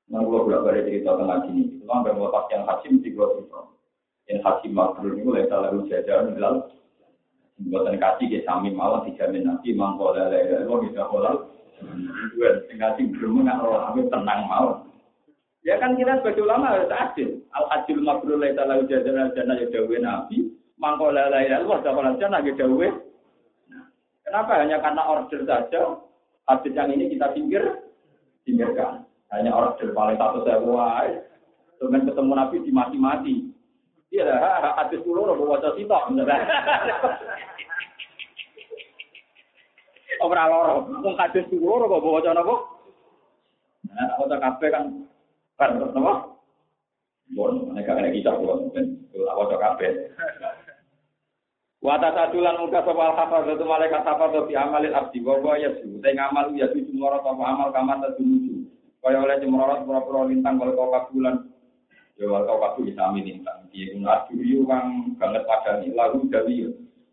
[0.06, 3.26] Nah, kalau bolak balik cerita tentang ini, itu kan bermutaf yang haji mesti gue.
[4.30, 6.70] Yang haji makhluk itu mulai salah jajar bilal.
[7.56, 11.48] Buatan kasih ke sami malah dijamin nanti mangkola lele lo bisa kolal.
[12.36, 12.60] Dua
[12.96, 14.68] belum nggak roh, aku tenang mau.
[15.64, 17.42] Ya kan kita sebagai ulama harus adil.
[17.50, 20.52] Al hajil mabrur laisa lahu jazaa'un jannah ya dawuh Nabi.
[20.78, 22.92] La ilaha illallah dakhala jannah ya dawuh.
[24.22, 25.82] Kenapa hanya karena order saja
[26.46, 27.82] hadis yang ini kita pinggir
[28.46, 29.02] pinggirkan.
[29.34, 31.10] Hanya orang paling satu saya buat.
[31.82, 33.34] Dengan ketemu Nabi di mati-mati.
[34.16, 34.32] Iya
[34.80, 36.02] hadis dulu orang bawa sitok.
[40.16, 42.56] Orang loro, mau hadis dulu orang bawa wajah apa?
[43.92, 44.84] Nah, wajah kafe kan,
[45.60, 46.32] kan apa?
[47.36, 48.72] Bon, mereka kena kisah bon,
[49.12, 50.08] wajah kafe.
[51.84, 56.00] Wata sadulan muka sapa al itu malaikat hafadzah fi amalil abdi wa wa yasu.
[56.00, 58.64] Te ngamal ya tu cumara sapa amal kama tadumuju.
[59.04, 61.46] Kaya oleh cemorot pura-pura lintang kalau kau kabulan.
[62.16, 63.68] Ya wal kau kabul sami lintang.
[63.68, 65.92] Dia guna aduriu kang banget padani.
[65.92, 66.56] Lalu dawi.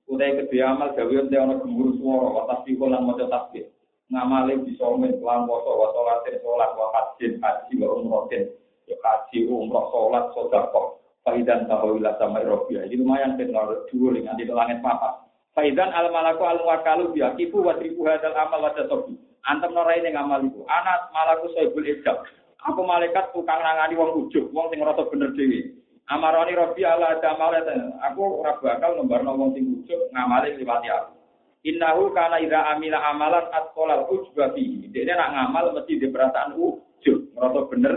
[0.08, 2.28] Utai kedua amal dawi ente ono gemuruh suara.
[2.40, 3.68] Watas pikul lan moco tasbih.
[4.08, 8.44] Ngamale bisa men kelam poso wa sholatin sholat wa hajin haji wa umrohin.
[8.88, 11.04] Ya haji umroh sholat sodako.
[11.24, 12.84] Faidan tahawilah sama Eropia.
[12.84, 13.52] Ini lumayan kan
[13.92, 15.24] dua dengan di langit papa.
[15.56, 19.16] Faidan al malaku al wakalu kifu wa tribu hadal amal wa sobi.
[19.44, 20.64] Antem norai ning amal iku.
[20.68, 22.28] Anak malaku soibul ijab.
[22.72, 25.76] Aku malaikat tukang nangani wong ujug, wong sing ngrasa bener dhewe.
[26.08, 27.56] Amaroni Rabbi ala damal
[28.00, 31.12] aku ora bakal nembarno wong sing ujug ngamali liwati aku.
[31.64, 34.88] Innahu kana ira amila amalan atqalal ujba fi.
[34.92, 37.96] Dene nak ngamal mesti di perasaan ujug, ngrasa bener.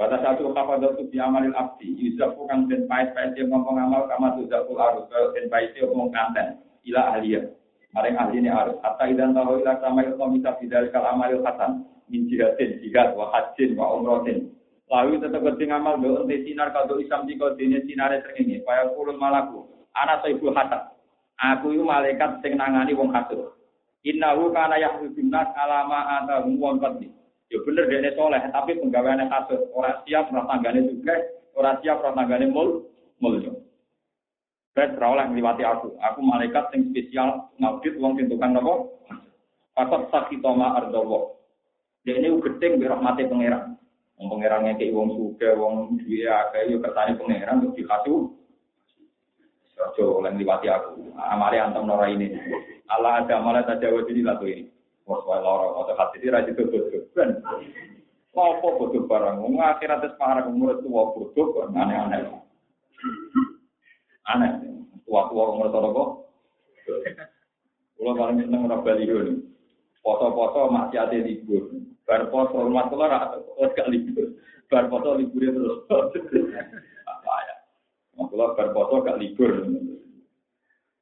[0.00, 4.80] Pada satu kafadatu di amalil abdi, yusafu kang den pait-pait yang ngomong amal kama tuzakul
[4.80, 6.56] arus, den pait ngomong kanten,
[6.88, 7.44] ila ahliyah.
[7.90, 8.78] Maring ahli ini harus.
[8.80, 11.84] Hatta idan tahu ilah sama ilmu bisa bidal amalil hasan.
[12.10, 14.50] Min jihadin, jihad, wa hajin, wa umrotin.
[14.90, 18.66] Lalu tetap keting amal do ente sinar kado isam di dene sinare srengenge.
[18.66, 19.62] Paya kulun malaku.
[19.94, 20.90] Anak ibu hasan.
[21.38, 23.54] Aku itu malaikat sing nangani wong hasud.
[24.02, 27.08] Innahu kana yahdudun nas alama atahum wong qadli.
[27.48, 29.70] Ya bener dene soleh, tapi penggaweane hasud.
[29.70, 31.16] Ora siap ora tanggane juga,
[31.54, 32.84] ora siap ora tanggane mul
[33.22, 33.54] mulya.
[34.74, 35.94] Saya terawlah ngliwati aku.
[36.02, 37.28] Aku malaikat yang spesial
[37.62, 39.00] ngaudit wong sing tukang nopo.
[39.78, 41.39] Patok sakitoma ardowo.
[42.04, 43.76] Dia ini gedeng bi rahmati pangeran.
[44.16, 48.32] Wong pangeran ngekeki wong suge, wong duwe akeh yo kersane pangeran untuk dikasih.
[49.80, 51.12] Ojo oleh ngliwati aku.
[51.16, 52.36] Amale antem nora ini.
[52.92, 54.68] Allah ada malah tak jawab ini lagu ini.
[55.08, 56.68] Wah, wae loro, atau hati rajin tuh
[57.16, 57.40] Ben.
[58.30, 59.42] Apa bodoh barang?
[59.42, 62.28] Wong akhirat wis parah umur tua bodoh aneh-aneh.
[64.28, 64.52] Aneh.
[65.02, 66.08] Tua-tua umur kok.
[68.00, 69.04] Kalau paling seneng orang Bali.
[70.00, 71.68] Foto-foto masih ada libur.
[72.08, 74.32] Bar foto rumah tua harus gak libur.
[74.72, 75.78] Bar foto libur terus.
[77.04, 77.56] Apa ya?
[78.16, 79.52] Makulah bar foto gak libur.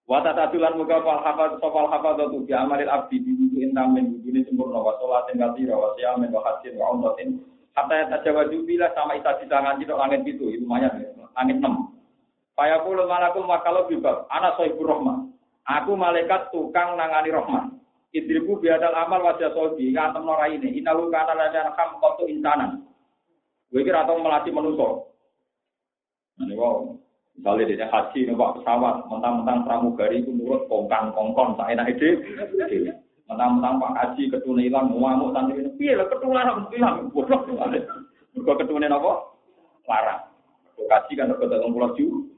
[0.09, 4.09] Wata tatulan muka fal hafad sofal hafad tu bi amalil abdi di wudu intam min
[4.17, 7.45] wudu ini sempurna wa sholatin katira wa siyamin wa hajjin wa umratin
[7.77, 11.93] hatta tajawaju bila sama isa di tangan itu langit itu itu lumayan langit enam
[12.59, 14.27] Faya puluh malakul makalau bibab.
[14.35, 15.31] Anak sohibur rohman.
[15.63, 17.78] Aku malaikat tukang nangani rohman.
[18.09, 19.93] Idribu biadal amal wajah sobi.
[19.93, 20.81] Ngantem nora ini.
[20.81, 22.89] Inalu kana lajan kam kotu insanan.
[23.69, 25.05] Gue kira atau melatih manusia.
[26.41, 26.97] Ini wow.
[27.39, 32.19] Misalnya dia haji, numpak pesawat, mentang-mentang pramugari itu nurut kongkang kongkong, tak enak ide.
[33.31, 37.39] Mentang-mentang pak haji ketune hilang, ngamuk santri ini, piye lah ketularan hilang, bodoh.
[37.47, 39.13] Mereka ketune apa?
[39.87, 40.21] Larang.
[40.83, 42.38] Kaji kan dapat pulau juga.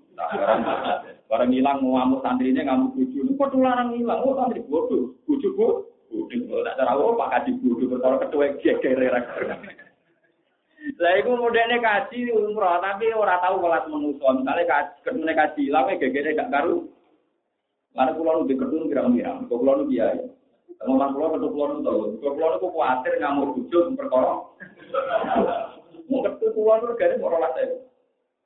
[1.31, 3.23] Barang hilang mau ngamuk santrinya ngamuk buju.
[3.39, 4.21] Kok larang hilang?
[4.27, 5.15] Oh santri bodoh.
[5.25, 5.87] Buju bu.
[6.11, 6.51] Buju.
[6.51, 7.87] Tak cara apa Kaji bodoh.
[7.87, 8.99] Bertara ketua geger.
[11.01, 14.27] Lah iku modene kaji umroh tapi ora tahu kelas manusa.
[14.33, 16.89] Misale kaji ketune kaji hilang gegere gak karu.
[17.93, 19.45] Mana pulau nu diketun kira-kira.
[19.45, 20.19] Kok pulau nu kiai.
[20.83, 22.01] Ngomong pulau ketua pulau nu tahu.
[22.19, 24.35] Kok pulau nu kuatir ngamuk buju perkara.
[26.09, 27.53] Mau ketua pulau nu gare ora lah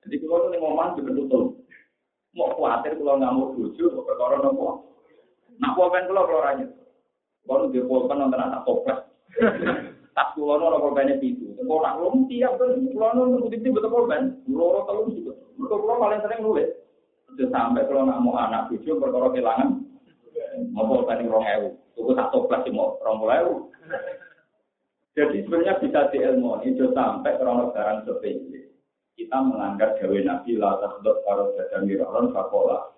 [0.05, 1.54] Jadi kalau ini ngomong tutup.
[2.35, 4.91] Mau khawatir kalau nggak mau bujuk, perkara nopo.
[5.63, 6.71] Nah, kau kan kalau kalau rajin.
[7.47, 9.01] Kalau dia polkan nonton anak toples.
[10.15, 11.53] tas kula ora korbane pitu.
[11.59, 14.39] Kok nak lum tiap kan kula nu ngerti betul korban.
[14.47, 15.27] Loro telu sih.
[15.59, 16.71] Mergo kula paling sering nulis.
[17.29, 19.83] Sudah sampai kalau nak mau anak cucu perkara kehilangan
[20.71, 21.69] mau korban rong ewu.
[21.99, 23.55] Tuku satu kelas mau rong ewu.
[25.15, 28.64] Jadi sebenarnya bisa diilmu itu sampai kalau barang sepele.
[29.15, 32.91] Kita melanggar gawe Nabi la tahdot karo dadan miron fakola.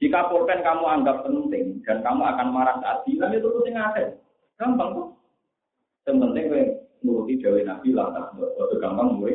[0.00, 4.16] Jika pulpen kamu anggap penting dan kamu akan marah saat bilang itu penting aja.
[4.56, 5.08] Gampang kok.
[6.08, 6.46] Yang penting
[7.04, 8.50] nuruti gawe Nabi la tahdot.
[8.56, 9.32] Itu gampang gue.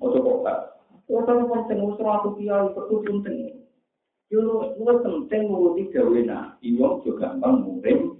[0.00, 0.58] Ojo kok tak.
[1.04, 3.36] Ojo penting usur aku kiai itu penting.
[4.32, 4.40] Yo
[4.80, 6.80] lu penting nuruti gawe Nabi.
[6.80, 8.16] Yo juga gampang murim.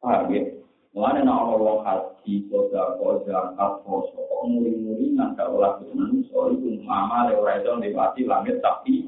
[0.00, 0.55] Paham ya?
[0.96, 5.12] Mulane nek ana wong haji, koda koda kaposo, kok muri-muri
[5.44, 9.04] olah kesenangan soal itu mama ora iso lewati langit tapi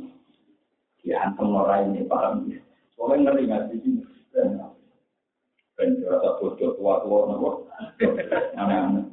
[1.00, 2.60] diantem ora ini paham ya.
[2.92, 4.04] Soalnya ngeri nggak sih?
[5.80, 7.50] Ben rasa bodoh tua-tua nopo.
[8.60, 9.08] Aneh-aneh.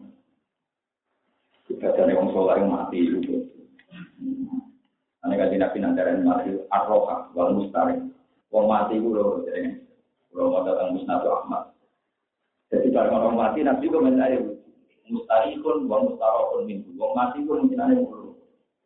[1.72, 3.40] Kita wong yang mati itu.
[5.24, 8.04] Aneh kaji nabi nandaran mati arroha wal mustari.
[8.52, 9.48] Wong mati itu loh,
[10.36, 11.65] kalau mau datang musnad Ahmad.
[12.96, 14.32] Kalau orang mati nanti komentar
[15.12, 16.96] mustarikun, wong mustarokun minggu.
[16.96, 18.40] Wong mati pun mungkin ada mulu.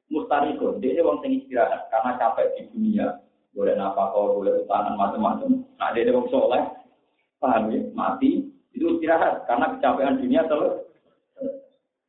[0.10, 3.22] Mustarikun, dia ini wong sing istirahat karena capek di dunia.
[3.54, 5.62] Boleh nafkah, boleh utangan macam-macam.
[5.78, 6.66] Nah dia wong soleh,
[7.38, 7.86] paham ya?
[7.94, 10.90] Mati itu istirahat karena kecapean dunia terus.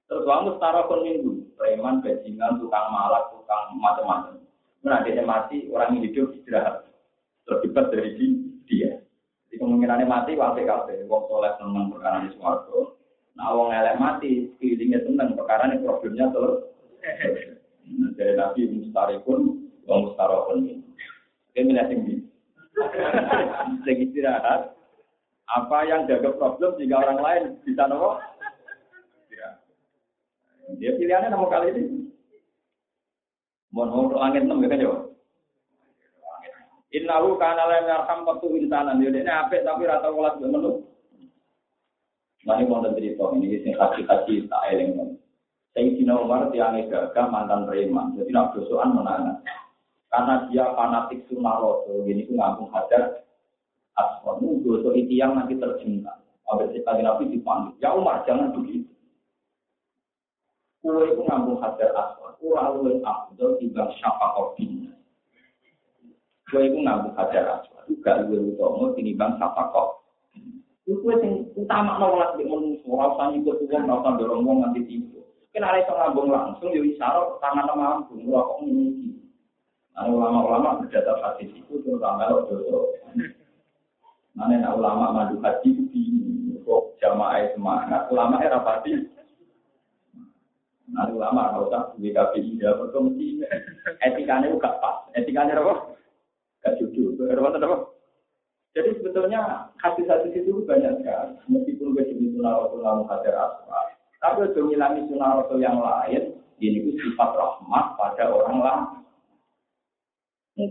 [0.09, 4.41] Terus wong mustarokun minggu, preman, bajingan, tukang malak, tukang macam-macam.
[4.81, 6.89] Nah dia mati, orang hidup istirahat.
[7.45, 8.17] Terlibat dari
[8.65, 9.00] dia.
[9.61, 11.05] Jadi kemungkinannya mati wae kabeh.
[11.05, 12.97] Wong soleh seneng perkara di swarga.
[13.37, 16.65] Nah wong elek mati, feelingnya seneng perkara ini problemnya terus.
[17.91, 19.41] Nah, dari Nabi mustarikun,
[19.85, 20.81] wong mustarokun ini.
[21.53, 22.17] Oke, milih tinggi.
[23.85, 24.73] Sing istirahat.
[25.45, 28.17] Apa yang jaga problem jika orang lain bisa nopo?
[30.81, 31.85] Dia pilihannya nomor kali ini.
[33.77, 35.10] Mohon langit enam ya kan ya?
[36.91, 38.99] Innahu kana la yarham qatu insanan.
[38.99, 40.83] Yo dene apik tapi rata welas mbek menu.
[42.43, 45.21] Mari mau cerita ini sing kasih-kasih tak eling.
[45.71, 48.19] Sayyidina Umar tiang gagah mantan preman.
[48.19, 49.39] Jadi nak dosoan menangan.
[50.11, 53.23] Karena dia fanatik sunnah rasul, ini ku ngambung hajar
[53.95, 54.43] aswad.
[54.43, 56.19] Ini dosa itu yang nanti tercinta.
[56.43, 57.79] Sampai kita Nabi dipanggil.
[57.79, 58.91] Ya Umar, jangan begitu.
[60.83, 62.35] Kue itu ngambung hajar aswad.
[62.43, 64.91] Kura luwe abdul timbang syafaat bina.
[66.51, 67.87] Kue itu ngambung hajar aswad.
[68.03, 70.03] Gak luwe utama tinimbang syafaat
[70.83, 72.91] Itu kue yang utama nolak di manusia.
[72.91, 75.23] Rasa ikut uang, rasa dorong uang nanti tiba.
[75.55, 78.19] Kena ada ngambung langsung, ya isyarat tangan mampu.
[78.27, 79.15] Wah kok ini
[79.91, 83.11] Nah, ulama-ulama berdasar hadis itu terutama kalau dosa.
[84.33, 86.03] Mana ulama madu haji itu di
[86.65, 88.97] kok jamaah semangat, ulama era pasti.
[90.89, 93.45] Nah, ulama kalau tak KPI ya berkomisi.
[94.01, 96.00] Etikanya juga pas, etikanya apa?
[96.61, 97.17] Gak jujur?
[98.71, 101.35] Jadi sebetulnya hadis-hadis itu banyak sekali.
[101.51, 103.35] Meskipun gue sebut sunnah rasul lalu hadir
[104.21, 106.37] tapi udah ngilangi sunnah rasul yang lain.
[106.61, 109.01] Ini itu sifat rahmat pada orang lain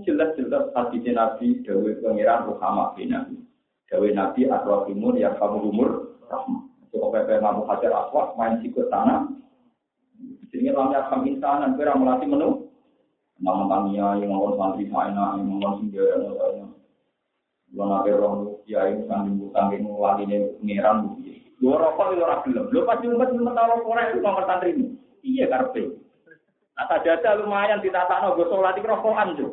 [0.05, 3.41] jelas-jelas hadis Nabi Dawe Pengiran Ruhama bin Nabi.
[3.89, 6.63] Dawe Nabi Atwa Timur yang kamu umur rahmat.
[6.93, 9.29] Coba pepe ngamu hajar aswak main sikut tanah.
[10.49, 12.58] Jadi lamnya kami insan kira melatih menu.
[13.39, 16.71] Nama tania yang ngomong santri maina yang ngomong singgah yang ngomong.
[17.71, 18.35] Belum ada orang
[18.67, 21.33] kiai sanding bukan yang lagi nih pengiran bukti.
[21.59, 22.65] Dua rokok itu orang belum.
[22.71, 24.85] Lo pasti umat umat tahu korek itu nomor santri ini.
[25.23, 25.83] Iya karpe.
[26.75, 29.51] Nah saja lumayan ditata no gue sholat di rokokan tuh.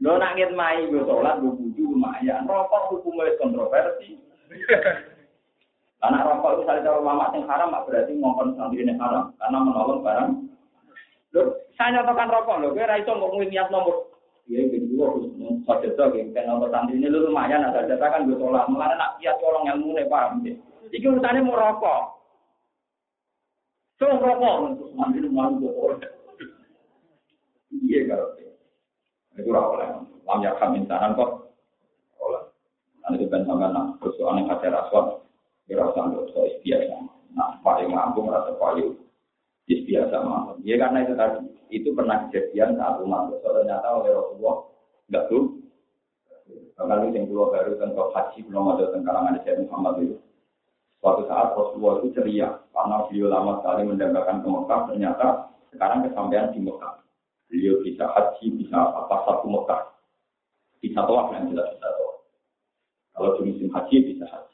[0.00, 2.48] Lo nangit mai gue sholat, gue buju lumayan.
[2.48, 4.16] Rokok hukumnya kontroversi.
[6.00, 9.36] Karena rokok itu misalnya cara lama yang haram, berarti ngomong santri ini haram.
[9.36, 10.30] Karena menolong barang.
[11.30, 14.10] Lo, saya nyatakan rokok, lo, gue raiso ngomongin niat nomor.
[14.50, 15.30] Iya, gitu harus
[15.62, 16.34] sadar gitu.
[16.34, 18.66] Kan nomor santri ini lo lumayan, ada data kan gue sholat.
[18.66, 20.58] Mulanya nak kiat tolong ilmu nih, paham deh.
[20.90, 22.02] Iki urusannya mau rokok.
[24.02, 24.54] So, rokok.
[24.98, 26.02] Nanti lu malu gue
[27.70, 28.28] Iya, kalau
[29.38, 29.88] itu ora oleh.
[30.28, 31.54] Lam ya kami saran kok
[32.20, 32.42] oleh.
[33.00, 35.24] Nanti itu kan sama nah, persoalan yang hajar aswad,
[35.64, 36.96] kira usah so biasa.
[37.32, 38.99] Nah, paling mampu merasa payu
[39.86, 40.58] biasa mah.
[40.66, 41.38] Ya karena itu tadi,
[41.70, 44.56] itu pernah kejadian saat umat so, ternyata oleh Rasulullah
[45.10, 45.44] nggak tuh.
[46.74, 50.16] Kalau yang keluar baru tentang haji belum ada tentang Syekh Muhammad itu.
[50.98, 55.26] Suatu saat Rasulullah itu ceria karena beliau lama sekali mendapatkan ke Mekah, ternyata
[55.70, 57.04] sekarang kesampaian di Mekah.
[57.52, 59.82] Beliau bisa haji, bisa apa satu Mekah.
[60.80, 62.16] Bisa tawaf yang jelas bisa tawaf.
[63.12, 64.49] Kalau musim haji bisa haji.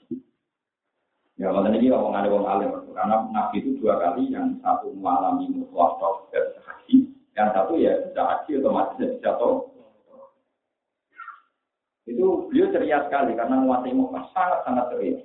[1.37, 2.73] Ya, makanya ini ngomong ada wong alim.
[2.97, 6.01] Karena Nabi itu dua kali, yang satu mengalami mutlak
[6.33, 9.33] dan haji, yang satu ya bisa haji otomatis bisa.
[12.07, 15.19] Itu beliau ceria sekali karena menguasai Mekah sangat-sangat ceria.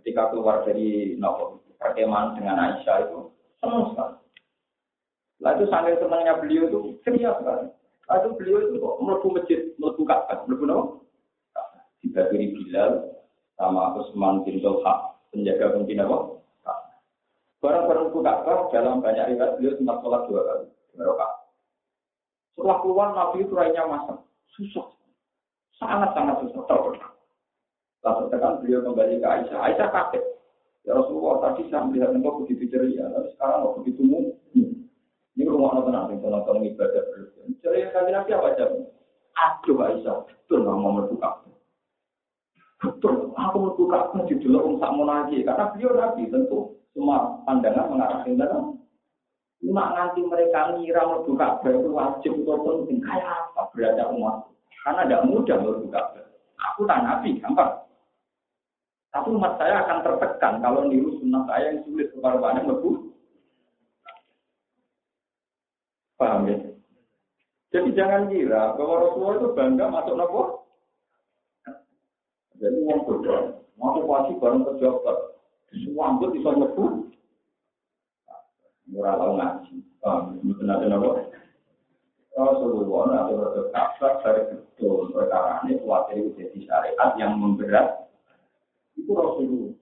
[0.00, 3.18] Ketika keluar dari nopo perkemahan dengan Aisyah itu
[3.60, 4.16] senang sekali.
[5.42, 7.66] Lalu itu sambil senangnya beliau itu ceria sekali.
[8.08, 10.84] Lalu beliau itu kok melebu masjid, melebu Ka'bah, melebu nopo?
[12.00, 13.21] Dibagi Bilal,
[13.56, 16.42] sama Usman bin Dolha, penjaga pemimpin apa?
[17.62, 20.66] Barang-barang Ka'bah dalam banyak riwayat beliau sempat sholat dua kali.
[20.98, 21.28] Mereka.
[22.58, 24.18] Setelah keluar Nabi itu rainya masak,
[24.58, 24.90] susah,
[25.78, 26.62] sangat-sangat susah.
[28.02, 29.58] Lalu tekan beliau kembali ke Aisyah.
[29.62, 30.24] Aisyah kaget.
[30.82, 34.90] Ya Rasulullah tadi saya melihat engkau begitu ceria, tapi sekarang kok begitu mungkin.
[35.38, 37.54] Ini rumah orang tenang, yang tolong ibadah berlebihan.
[37.62, 38.64] Ceria kali nabi apa aja?
[39.38, 41.41] Aduh Aisyah, betul nggak mau membuka.
[42.82, 45.46] Betul, aku membuka di tak mau lagi.
[45.46, 48.74] Karena beliau nabi tentu semua pandangan mengarah ke dalam.
[49.62, 52.98] Nak nanti mereka ngira membuka itu wajib atau penting.
[53.06, 54.50] Kayak apa berada umat?
[54.82, 56.02] Karena tidak mudah membuka
[56.72, 57.70] Aku tak nabi, gampang.
[59.12, 63.12] Tapi umat saya akan tertekan kalau niru sunnah saya yang sulit kepada lebu.
[66.16, 66.56] Paham ya?
[67.72, 70.42] Jadi jangan kira bahwa Rasulullah itu bangga masuk nopo.
[72.62, 75.34] Jadi uang bodoh, masuk wajib bareng pejabat,
[75.74, 77.10] semua ambil bisa lebu.
[78.86, 79.74] Murah tahu ngaji?
[80.46, 81.26] Mungkin ada nopo.
[82.32, 88.08] Rasulullah atau berkata dari betul perkara ini khawatir jadi syariat yang memberat
[88.96, 89.76] itu Rasulullah.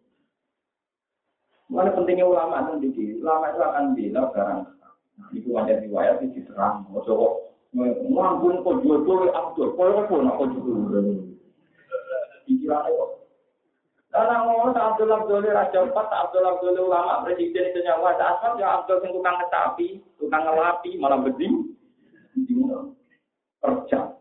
[1.70, 4.60] Mana pentingnya ulama itu di ulama itu akan bilang barang.
[5.20, 6.88] Nah, itu ada riwayat itu diterang.
[6.90, 7.38] Mau coba
[7.76, 11.29] ngambun kok jual jual abdul, kau apa nak kau jual?
[12.70, 13.06] Itu.
[14.10, 19.06] Karena ngomong Abdul Abdul Raja Empat, Abdul Abdul ulama presiden itu nyawa asal ya Abdul
[19.06, 21.78] yang tukang ngetapi, tukang ngelapi, malah beding,
[23.62, 24.18] kerja.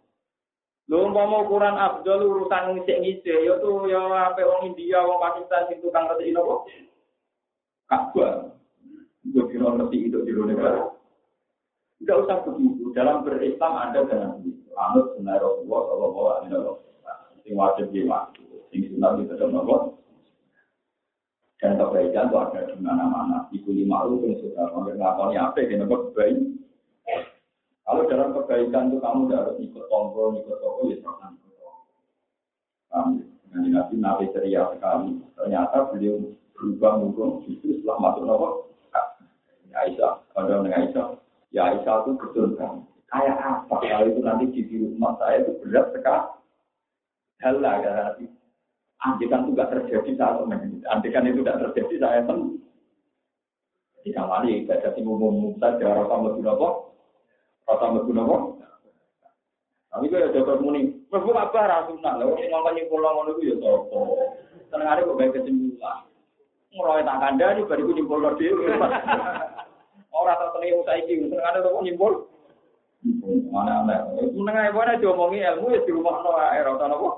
[0.89, 5.81] Lho umpama ukuran Abdul urusan ngisik-ngisik ya tuh ya ape wong India, wong Pakistan sing
[5.85, 6.55] tukang ngerti napa?
[7.89, 8.33] Kabah.
[9.29, 10.89] Gue kira ngerti itu di negara.
[12.01, 12.89] Tidak usah begitu.
[12.93, 14.41] Dalam berislam ada dengan.
[14.79, 16.77] Anut sunnah Rasulullah Shallallahu Alaihi Wasallam.
[17.43, 18.38] Sing wajib waktu,
[18.69, 19.77] sing sunnah itu dalam apa?
[21.59, 23.51] Dan kebaikan itu ada di mana-mana.
[23.51, 25.59] Ibu lima lu yang sudah ngakoni apa?
[25.67, 26.37] Yang baik.
[27.89, 31.75] Kalau dalam kebaikan itu kamu tidak harus ikut tombol, ikut toko, ya jangan ikut tombol.
[32.93, 33.05] Nah,
[33.49, 35.17] Nabi Nabi ceria sekali.
[35.33, 36.21] Ternyata beliau
[36.53, 38.47] berubah mungkin justru setelah masuk nopo.
[39.69, 41.07] Ya Aisyah, pada dengan Aisyah,
[41.53, 42.85] ya Aisyah itu betul kan.
[43.09, 46.29] Kayak apa kalau itu nanti di rumah saya itu berat sekali.
[47.41, 48.25] Halah ya nanti.
[48.99, 50.83] Andikan itu tidak terjadi saat ini.
[50.91, 52.59] Andikan itu tidak terjadi saya pun.
[54.03, 56.89] Tidak mali ibadah umum-umum saja rasa lebih nopo.
[57.69, 58.37] Kata mlebu napa?
[59.89, 62.17] Tapi kaya jaga muni, mlebu apa ra sunah.
[62.17, 63.99] Lha wong ngomong nyipul ngono iku ya sapa?
[64.73, 65.97] Senengane kok bae kesimpulan.
[66.73, 68.65] Ngroe tak kandhani bariku nyimpul dhewe.
[70.09, 72.13] Ora tak tengi saiki, senengane kok nyimpul.
[73.53, 73.95] Mana ana.
[74.17, 77.09] Menengah ibu ana diomongi ilmu ya rumah no air atau nopo.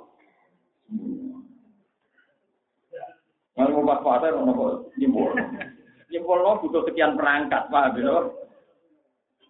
[3.62, 5.38] Kalau mau pas pasar nopo nyimpul.
[6.10, 8.34] Nyimpul no butuh sekian perangkat, pak, gitu.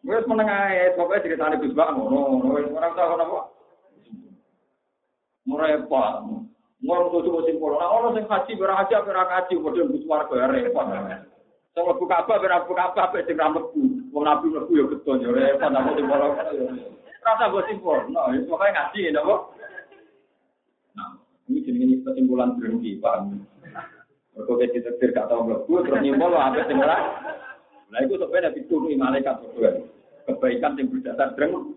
[0.04, 3.42] Wes menengah ya, pokoknya ceritanya Gus Bang, ngono, orang tahu apa.
[5.48, 6.14] Merepot,
[6.84, 7.78] ngomong tuh cuma simpul.
[7.80, 10.86] Nah orang sing haji berang haji apa berang haji, kemudian Gus warga ya repot.
[11.72, 13.62] Sing lebu kabah berang lebu kabah, apa sing lebu,
[14.12, 16.34] wong nabi lebu ya betul ya repot, apa sing bolong.
[17.22, 19.22] Rasa gue simpul, nah itu makanya ngaji, ya
[20.98, 23.30] Nah, ini jenis kesimpulan berhenti, Pak.
[24.32, 26.80] Mereka kita tidak tahu lebu, terus nyimpul, apa sing
[27.92, 29.84] Nah itu sebenarnya dituruni malaikat berdua.
[30.24, 31.76] Kebaikan yang berdasar dreng.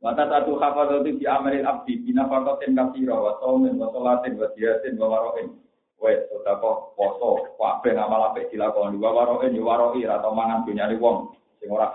[0.00, 4.96] Wata satu hafadzatu di amalil abdi bina fakotin kasiro wa somin wa solatin wa diatin
[4.96, 5.60] wa waroin.
[6.00, 9.52] Wes, kok poso, kabeh ngamal apik dilakoni wa waroin
[10.00, 11.92] ya atau mangan dunyane wong sing ora.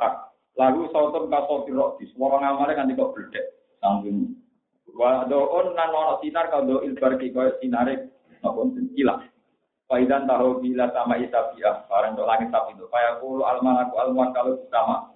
[0.54, 3.46] Lalu sautun kasofiro di suara ngamale kan kok bledek.
[3.82, 4.38] Sanggung.
[4.94, 8.15] Wa doon nan ono sinar kalau ilbar ki koyo sinare
[8.46, 8.62] napa
[8.94, 9.26] ilang.
[9.86, 12.90] Faidan tahu bila sama isabiah, barang untuk langit sapi itu.
[12.90, 15.14] Kaya kulu almanaku almuan kalau sama.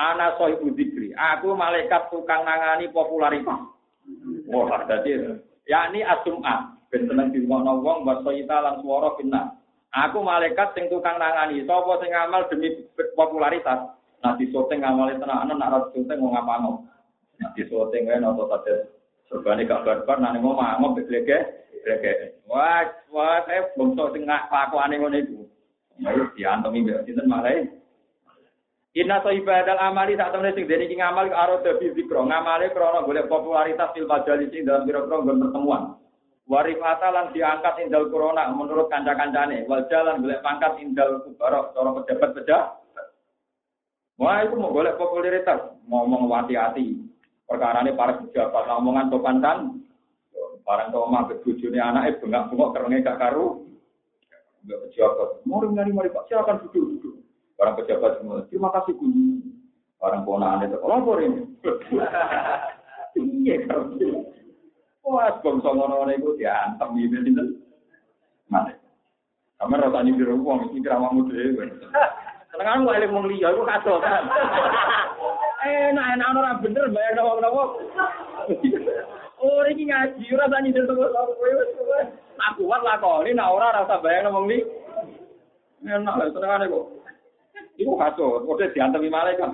[0.00, 1.12] Ana sohibu dikri.
[1.12, 3.60] Aku malaikat tukang nangani popularitas.
[4.48, 5.36] Wah, jadi
[5.68, 6.80] yakni asum'ah.
[6.88, 9.52] Ben seneng di rumah wong wa sohita lan suara kena.
[9.92, 11.62] Aku malaikat sing tukang nangani.
[11.68, 12.72] Sopo sing ngamal demi
[13.12, 13.94] popularitas.
[14.24, 16.88] Nah di syuting ngamal tenanan nak rada syuting mau ngapano.
[17.36, 18.88] Nah di syuting wae nopo saja
[19.24, 21.64] Serbane gak barbar nang ngomong ngomong beglege.
[21.84, 22.40] Beglege.
[22.48, 25.44] Wah, wah saya bongso sing kelakuane ngono iku.
[26.08, 27.60] Ayo diantemi mbek sinten malah.
[28.94, 33.02] Inna so ibadah amali tak temen sing dene iki ngamal karo debi zikro ngamale krana
[33.02, 35.98] golek popularitas fil majalis dalam pira-pira pertemuan.
[36.44, 39.66] Warifata lan diangkat indal corona menurut kanca-kancane.
[39.66, 43.06] Wal jalan golek pangkat indal kubarok cara pejabat-pejabat.
[44.14, 46.94] Wah itu mau golek popularitas, ngomong hati-hati.
[47.50, 49.58] Perkara ini para pejabat ngomongan sopan kan.
[50.64, 53.68] Barang tua mah bujune anaknya bengak-bengok kerengnya gak karu.
[54.64, 55.28] Enggak pejabat.
[55.44, 57.14] Mari mari mari Pak, silakan duduk duduk.
[57.60, 59.44] Barang pejabat semua, terima kasih Gus.
[60.00, 61.44] Barang ponakan itu, lapor ini.
[63.44, 63.92] Iya kalau
[65.04, 67.60] Wah, bangsa ngono-ngono iku diantem iki sinten?
[68.48, 68.72] Mane.
[69.60, 71.64] Kamu rasa ini biru uang, ini kira uangmu dhewe.
[72.50, 74.24] Senengan kok eling wong liya iku kadotan.
[75.64, 77.40] Enak enak ora bener bayar wong
[79.44, 82.00] Oh, iki ngaji ora tani del toko kowe wis kowe.
[82.48, 84.64] Aku kuat lakoni nek ora rasa bayar wong li.
[85.84, 86.88] Enak senengane kok.
[87.76, 89.52] Iku kasut, kok diantemi malaikat.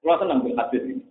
[0.00, 1.04] Kulo seneng hadis ini.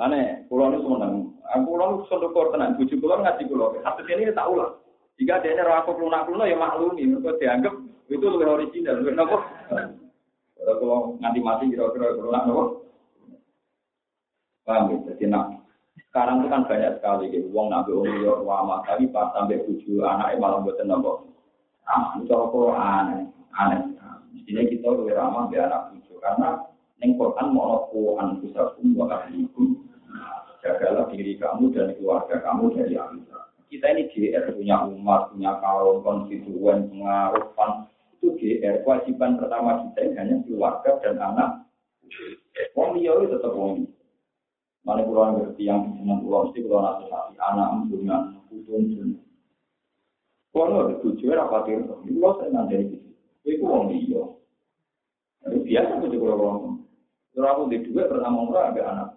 [0.00, 1.36] Ane, pulau nu seneng.
[1.52, 2.80] Aku pulau nu sedekor tenan.
[2.80, 3.76] Bujuk pulau ngaji pulau.
[3.84, 4.80] Hadis ini tak ulang.
[5.20, 7.04] Jika dia ini aku lunak lunak ya maklumi.
[7.04, 7.74] Mereka dianggap
[8.08, 9.04] itu lebih original.
[9.04, 9.36] Lebih nopo.
[10.56, 12.85] Kalau nganti mati kira-kira lunak nopo.
[14.66, 14.96] Paham ya?
[15.14, 15.62] Jadi nak
[16.10, 17.46] sekarang itu kan banyak sekali gitu.
[17.54, 18.82] Uang nabi uang liya ulama.
[18.82, 21.30] Tapi pas sampai tujuh anak malah buatan nopo.
[21.86, 23.30] Ramah itu kalau aneh.
[23.54, 23.80] Aneh.
[24.34, 26.18] Mestinya kita lebih ramah biar anak tujuh.
[26.18, 26.60] Karena
[26.96, 27.86] Neng Quran mau
[28.18, 29.86] an kusakum wa ahlikum
[30.66, 33.44] jagalah diri kamu dan keluarga kamu dari akhirah.
[33.66, 37.50] Kita ini GR punya umat, punya kaum, konstituen, pengaruh,
[38.14, 41.50] itu GR kewajiban pertama kita ini hanya keluarga dan anak.
[42.78, 43.90] Wong dia itu tetap wong.
[44.86, 49.08] Mana pulau ngerti yang dengan pulau mesti pulau nasihati anak dengan putun pun.
[50.54, 52.98] Kalau ada tujuh apa khawatir, itu saya nanti itu.
[53.42, 54.22] Itu wong dia.
[55.46, 56.86] Biasa tuh juga orang
[57.36, 59.10] kalau aku di dua pertama umroh agak anak.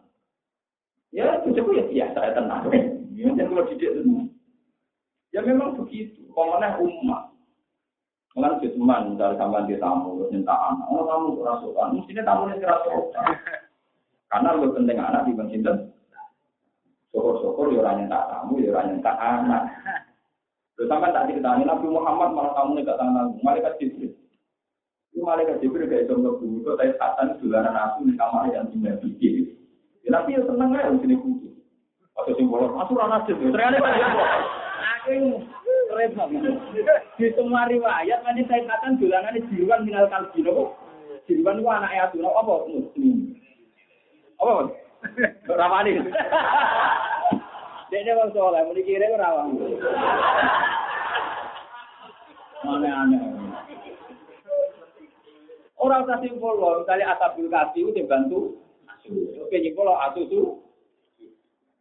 [1.16, 2.68] Ya, itu ya biasa ya tenang.
[3.16, 4.28] Ya, kalau didik itu.
[5.32, 6.28] Ya memang begitu.
[6.36, 7.32] Komennya umat.
[8.36, 10.88] Kan teman dari sampai di tamu, minta anak.
[10.92, 11.96] Oh, tamu kerasukan.
[11.96, 13.26] Mestinya tamu ini kerasukan.
[14.30, 15.74] Karena lebih penting anak di cinta.
[17.10, 19.64] Syukur-syukur ya orang tak tamu, ya orang tak anak.
[20.78, 24.14] Terus sampai tak diketahui Nabi Muhammad malah tamu gak tahu Malaikat Jibril.
[25.10, 28.96] Itu malaikat Jibril kayak contoh bumi, kok saya satan dolaran aku di kamar yang tinggal
[29.02, 29.58] pikir.
[30.06, 31.50] Ya tapi ya aja di sini kudu.
[32.14, 33.96] Atau simbol masuk rana aja, ternyata kan
[35.02, 35.44] Aku
[35.98, 36.30] repot.
[37.18, 40.78] Di semua riwayat nanti saya katakan dolaran ini jiruan minal kalbi, kok.
[41.26, 43.39] Jiruan itu anak ayat apa muslim.
[44.40, 44.72] Apa?
[45.52, 45.94] Ramani.
[47.90, 49.50] Dia wong soleh, muni kira ora
[52.60, 53.22] Aneh-aneh.
[55.80, 58.60] Orang usah simpul loh, misalnya asabul kasih itu dibantu
[59.42, 60.62] Oke, nyimpul asuh tuh.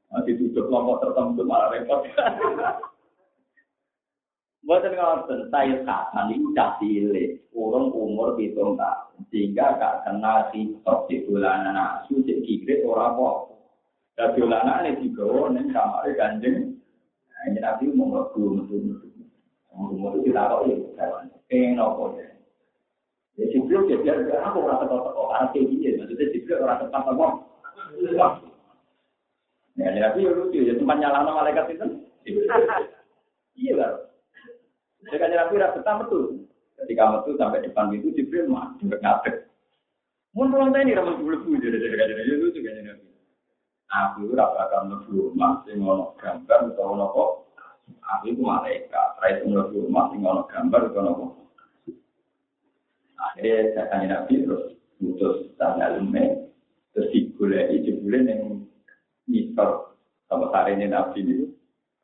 [0.09, 2.01] Masih duduk kelompok tertentu malah repot.
[4.65, 11.09] Buatan ngoten, saya kapan ini udah cilik, urung umur hitung tahun, sehingga gak kenal sitok
[11.09, 13.29] di bulanan asu, di kikrit orang apa.
[14.17, 16.57] Dan bulanan ini juga, ini kamar ganjeng.
[17.31, 18.77] Nah, ini nanti mau ngebu, ngebu.
[19.79, 21.07] Umur itu kita tahu ya,
[21.47, 22.27] pengen apa ya.
[23.39, 27.27] Ya Jibril ya biar biar aku kok kok arah kayak gini, maksudnya Jibril orang apa?
[29.79, 31.87] Ya, Nabi ya lucu ya, cuma nyala malaikat itu.
[33.55, 33.93] Iya lah.
[35.07, 36.48] Jadi kan Nabi rasa betah betul.
[36.79, 38.47] Ketika betul sampai depan itu Jibril
[38.79, 39.51] juga ngapet.
[40.37, 43.09] Mun pulang tadi ramen bulu jadi jadi jadi jadi lucu kan Nabi.
[43.89, 47.25] Aku rasa akan mlebu rumah sing ono gambar utawa nopo.
[47.89, 51.27] Aku itu malaikat, ra itu mlebu rumah sing ono gambar utawa nopo.
[53.19, 56.55] Akhirnya saya tanya Nabi terus putus tanggal lume
[56.95, 58.43] terus digulai jebule yang
[59.27, 59.97] misal
[60.29, 61.37] sama ini Nabi ini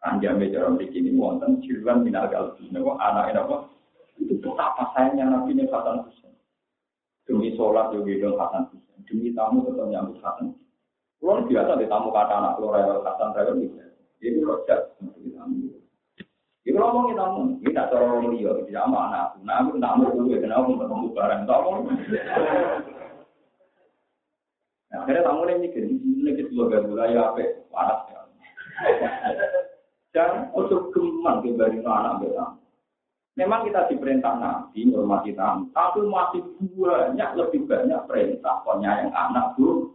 [0.03, 3.74] anjame cara begini wonten jiran minal kalbi nopo anak apa
[4.21, 6.35] itu betapa sayangnya Nabi ini Hasan Husain
[7.25, 10.55] demi sholat juga dong Hasan Husain demi tamu tetap nyambut Hasan
[11.25, 13.81] Kulon biasa di tamu kata anak keluar Hasan Raya gitu.
[14.21, 15.81] Jadi rojak tamu.
[16.65, 17.25] Iku ngomong kita
[17.61, 21.07] ini tak cara orang dia, sama anak Nah aku tak mau gue, kenapa mau ketemu
[21.13, 21.77] barang, tak mau.
[24.89, 28.21] Nah, akhirnya tamu ini mikir, ini kedua gak ya apa, panas ya.
[30.17, 32.45] Dan untuk gemang dibanding anak kita.
[33.35, 36.43] Memang kita diperintah nabi, hormati tamu, tapi masih
[36.79, 39.91] banyak, lebih banyak perintah penyayang anak bu.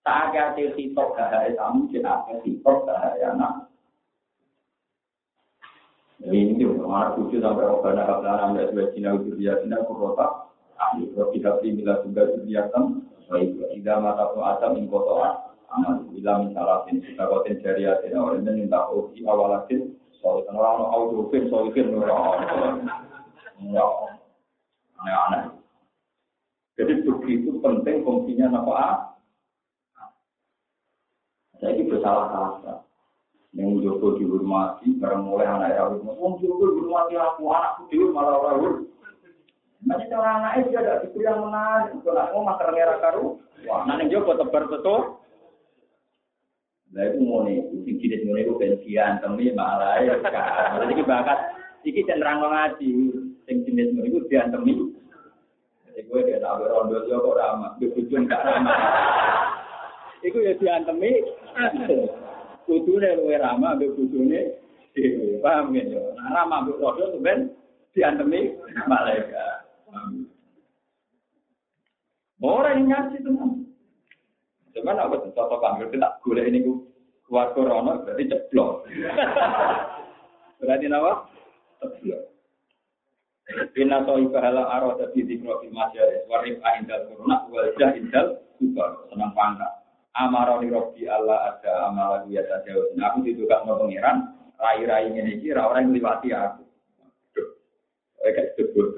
[0.00, 3.68] Tak ada hitok bahaya tamu, tidak ada hitok bahaya anak.
[6.20, 10.52] Ini juga mana kucu sampai orang kablan ambil sebagai Cina itu dia Cina kurota.
[10.80, 11.12] Ahli
[11.76, 12.84] bila juga kegiatan,
[13.28, 15.34] baik tidak mata pun ada mengkotoran.
[15.70, 19.99] Amal bila misalnya kita kotin jariah tidak orang ini minta oki awalatin.
[20.20, 22.84] Soalnya orang orang auto fin, soalnya fin orang.
[23.60, 23.84] Ya,
[25.00, 25.42] aneh-aneh.
[26.80, 29.16] Jadi begitu penting fungsinya apa?
[31.60, 32.74] Saya ini bersalah kata.
[33.52, 38.86] Yang Joko dihormati, bareng mulai anak ya, Wong Joko dihormati aku, anakku dia malah orang
[39.80, 41.96] Masih cara anaknya dia ada diberi yang menarik.
[42.04, 43.26] Kalau aku mah terengera karu.
[43.68, 45.20] Wah, nanti Joko tebar betul.
[46.90, 50.18] Itu mau nih, sing jenis mau itu pensian, tapi malah ya.
[50.18, 51.38] Jadi bakat,
[51.86, 53.14] iki cenderang ngaji,
[53.46, 53.94] sing jenis
[54.26, 54.90] diantemi.
[55.86, 58.74] Jadi gue dia tahu rondo dia kok ramah, gue tujuan gak ramah.
[60.26, 61.22] Iku ya diantemi,
[62.66, 64.58] kudune luwe ramah, gue kudune
[65.38, 65.94] paham gitu.
[66.18, 67.54] Nah ramah gue rondo ben
[67.94, 68.58] diantemi
[68.90, 69.62] malaikat.
[72.42, 73.59] Orang yang ngaji tuh
[74.70, 76.78] Cuman tuh contoh panggil kita gula ini gue
[77.26, 78.86] keluar corona berarti ceplok.
[80.62, 81.12] berarti apa?
[81.82, 82.22] Ceplok.
[83.74, 88.26] Bina soi pahala arah tapi di profil masyarakat warif indal corona wajah indal
[88.58, 89.72] super senang pangkat.
[90.14, 92.94] Amaroni Robi Allah ada amal biasa jauh.
[92.98, 96.66] Aku diduga mau pangeran rai-rai ini kira orang yang liwati aku.
[98.20, 98.94] Kayak sebut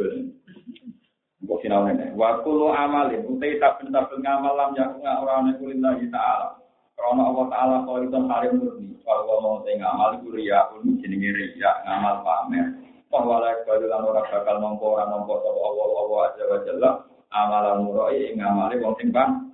[1.43, 2.15] Mbok sinau nene.
[2.15, 6.55] Wa kullu amalin utai saben-saben ngamal lam yakun ora ana kulillahi ta'ala.
[6.95, 8.95] Karena Allah Ta'ala itu harim murni.
[9.03, 12.67] Kalau mau tengah ngamal itu ria pun jenenge ria ngamal pamer.
[13.11, 16.91] Bahwa lek baru lan ora bakal nompo ora nompo sapa Allah Allah aja wa jalla
[17.35, 19.51] amalan murai ngamali wong sing bang.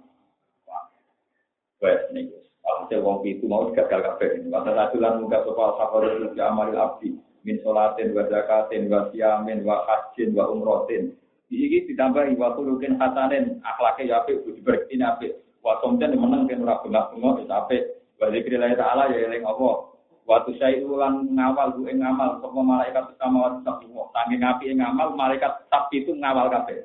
[1.81, 2.37] Wes niku.
[2.69, 4.45] Alhasil wong itu mau gagal kabeh.
[4.53, 7.17] Masa rasulan muka sapa safarul amal abdi
[7.49, 11.17] min salatin wa zakatin wa siyamin wa hajjin wa umrotin
[11.49, 15.33] Iki ditambah wa kulukin hasanin akhlake ya apik kudu berkini apik.
[15.65, 17.83] Wa somten meneng ben ora bengak-bengok wis apik.
[18.21, 19.97] Wa zikrillah taala ya eling apa.
[20.29, 24.13] Wa tusai ulang ngawal ku ing ngamal sapa malaikat sama wa sabwa.
[24.13, 26.85] Saking apike ngamal malaikat tab itu ngawal kabeh.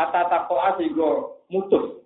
[0.00, 2.00] Hatta taqwa sehingga mutus.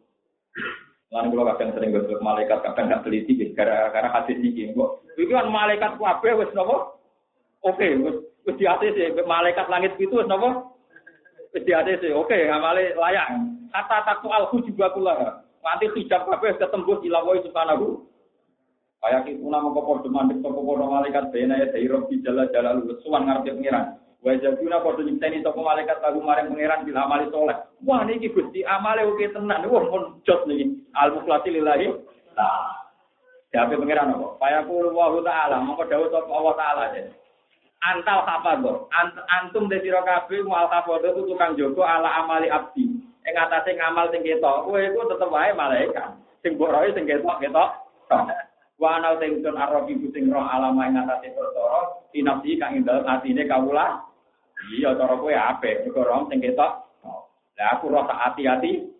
[1.14, 4.98] Lan kula kadang sering gosok malaikat kadang gak teliti gara-gara hadis iki kok.
[5.14, 6.98] Iki kan malaikat kabeh wis napa?
[7.62, 8.18] Oke, wis
[8.50, 8.98] wis atas
[9.30, 10.73] malaikat langit itu wis napa?
[11.54, 13.30] Ada sih, oke, ngamali layak.
[13.70, 15.14] Kata takut alhu juga pula.
[15.62, 18.02] Nanti hijab kabeh ketembus ilawai subhanahu.
[18.98, 22.96] Kayak itu nama kopor demandek toko kono malaikat bena ya dari robi jala jala lu
[23.04, 24.00] suan ngarep pengiran.
[24.24, 27.56] Wajah guna kodo nyipteni toko malaikat lagu maring pengiran bila amali soleh.
[27.84, 29.68] Wah ini gusti amale oke tenan.
[29.68, 30.72] Wah pun jos nih.
[30.96, 31.92] Al muflasi lillahi.
[32.32, 32.80] Nah,
[33.52, 34.40] siapa pengiran apa?
[34.40, 35.60] Payaku wa ta'ala.
[35.60, 36.84] Mongko dawuh Allah ta'ala
[37.84, 38.88] antal hafadho.
[38.92, 42.88] Ant, antum de sira kabeh mual hafadho itu tukang jogo ala amali abdi.
[43.24, 46.12] Ing atase ngamal sing ketok, kowe iku tetep wae malaikat.
[46.44, 47.70] Sing mbok roe sing ketok ketok.
[48.76, 53.08] Wa ana sing tun arabi sing roh alama ing atase perkara tinafsi kang ing dalem
[53.08, 54.04] atine kawula.
[54.76, 56.72] Iya cara kowe apik, mergo roh sing ketok.
[57.54, 58.92] Lah aku roh tak hati-hati.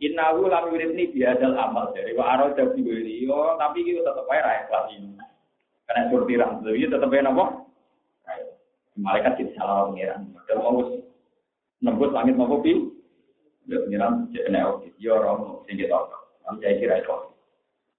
[0.00, 2.80] Innahu lam yuridni biadal amal dari wa arada bi
[3.20, 5.14] yo tapi iki tetep wae ra ikhlas ini.
[5.84, 7.67] Karena surtiran, jadi tetep wae napa?
[8.98, 10.26] Malaikat tidak salah pengiran.
[10.50, 10.82] Kalau mau
[11.78, 12.90] nembus langit mau kopi,
[13.70, 14.90] ya pengiran jadi oke.
[14.98, 15.94] Ya orang sing kita
[16.42, 17.14] Kami saya kira itu.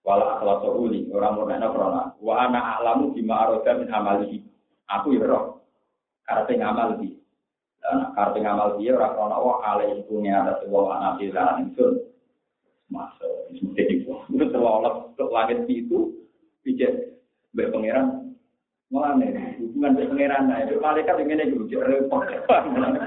[0.04, 2.04] Wala akhlak uli orang mau nanya corona.
[2.20, 4.44] Wa ana alamu bima aroda min amalihi.
[4.92, 5.64] Aku ya roh.
[6.28, 7.16] Karena ngamal di.
[7.80, 11.88] Dan karena ngamal dia orang corona wah alai itu ada sebuah anak di dalam itu.
[12.90, 13.54] Masuk.
[13.56, 16.12] Ini itu terlalu langit itu.
[16.60, 17.16] Bijak
[17.56, 18.29] berpengiran
[18.90, 22.26] Mulane hubungan dengan pangeran nah itu malaikat yang ini juga repot.
[22.74, 22.98] Mulane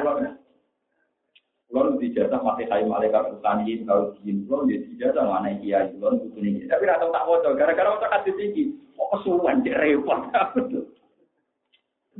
[1.72, 4.44] kalau di jasa masih kayak malaikat utani kalau jin.
[4.46, 8.76] Kalau di jasa mana kiai butuh ini tapi rata tak mau gara-gara otak kasih tinggi
[8.94, 10.22] kok kesuwan jadi repot.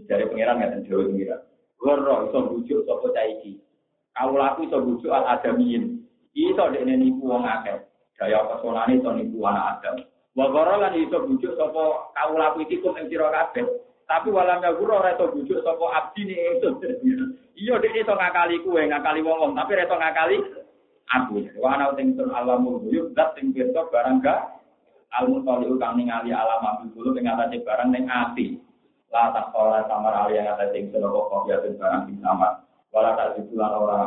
[0.09, 1.41] Dari pangeran nggak tahu pangeran
[1.83, 3.59] loro iso bujuk sopo caiki
[4.15, 7.83] kalau laku iso bujuk al adamin iso dek nipu wong akeh.
[8.17, 9.97] Daya pesonane iso nipu anak adam
[10.33, 13.69] Wa lan iso bujuk sapa kawula iki kum ing sira kabeh.
[14.09, 16.69] Tapi walam ya guru ora iso bujuk sapa abdi ni itu.
[17.53, 20.41] Iya dek iso ngakali kuwe, ngakali wong-wong, tapi iso ngakali
[21.13, 21.37] aku.
[21.61, 24.57] Wa ana sing sun alamul ghuyub zat sing pirsa barang ga
[25.21, 28.57] almun taliu kang ningali alam abdi dulu ing atase barang ning ati.
[29.13, 32.65] La tak ora samar ali yang atase sing sira kok ya barang sing samar.
[32.89, 34.01] Wala tak ditulan ora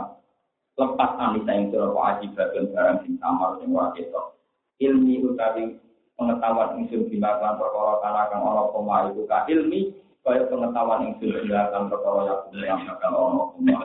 [0.73, 4.35] lepas anisa ing sira kok ajibat barang sing samar sing ora ketok.
[4.79, 5.79] ilmi utawi
[6.15, 9.91] pengetahuan ingsun bimakan perkara kana kang ana koma ka ilmi
[10.23, 12.19] kaya pengetahuan ingsun bimakan perkara
[12.55, 13.75] yang bakal ana koma.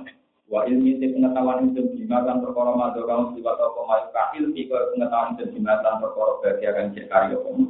[0.51, 4.85] Wa ilmi te pengetahuan ingsun bimakan perkara madu kang sifat koma iku ka ilmi kaya
[4.95, 7.07] pengetahuan ingsun bimakan perkara bagia kang cek
[7.43, 7.67] koma.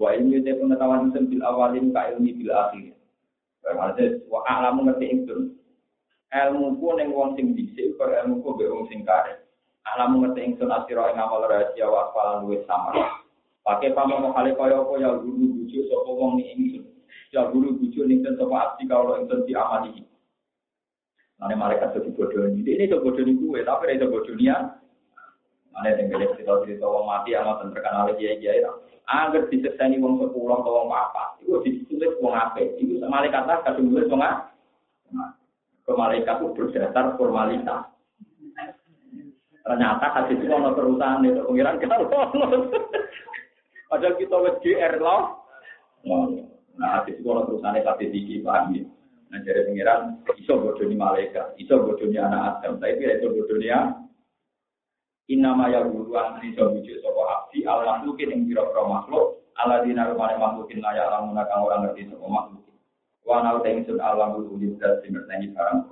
[0.00, 2.96] Wa ilmi te pengetahuan ingsun bil awalin ka ilmi bil akhir.
[3.60, 5.40] Berarti wa alamu ngerti ingsun.
[6.30, 9.44] Ilmu ku ning wong sing dhisik kaya ilmu ku wong sing karep.
[9.92, 13.19] Alamu ngerti ingsun asira ing rahasia wa falan luwes sama
[13.70, 16.90] Pakai pamong kali kaya apa ya guru bujuk sapa wong ni ingsun.
[17.30, 20.02] Ya guru bujuk ning sapa abdi kalau ingsun diamali.
[21.38, 22.66] Mane malaikat itu bodoh ini.
[22.66, 24.74] Ini itu ini gue, tapi itu bodoh dia.
[25.70, 28.58] Mana yang beli cerita-cerita wong mati amat terkenal kiai kiai.
[29.06, 31.38] Angger disekseni wong sepuluh atau wong apa?
[31.38, 32.58] Itu ditulis wong apa?
[32.74, 34.50] Itu malaikat lah kasih nulis wong apa?
[35.86, 37.86] Ke malaikat itu berdasar formalitas.
[39.62, 42.66] Ternyata kasih itu ono perusahaan itu pengiran kita lolos.
[43.90, 45.42] Padahal kita wis GR loh.
[46.78, 48.86] Nah, hadis itu kalau terusannya satu tinggi, paham ya?
[49.30, 53.78] Nah, jadi pengiran, iso bodohnya malaikat, iso bodohnya anak Adam, tapi tidak iso bodohnya
[55.30, 60.10] Inama ya guru an iso bujuk sopo abdi Allah mungkin yang kira-kira makhluk Allah dina
[60.10, 62.66] rumane makhlukin layak lamun kang orang ngerti sopo makhluk.
[63.22, 65.86] Wa nau tengsun Allah guru ujidat sing ngerteni barang.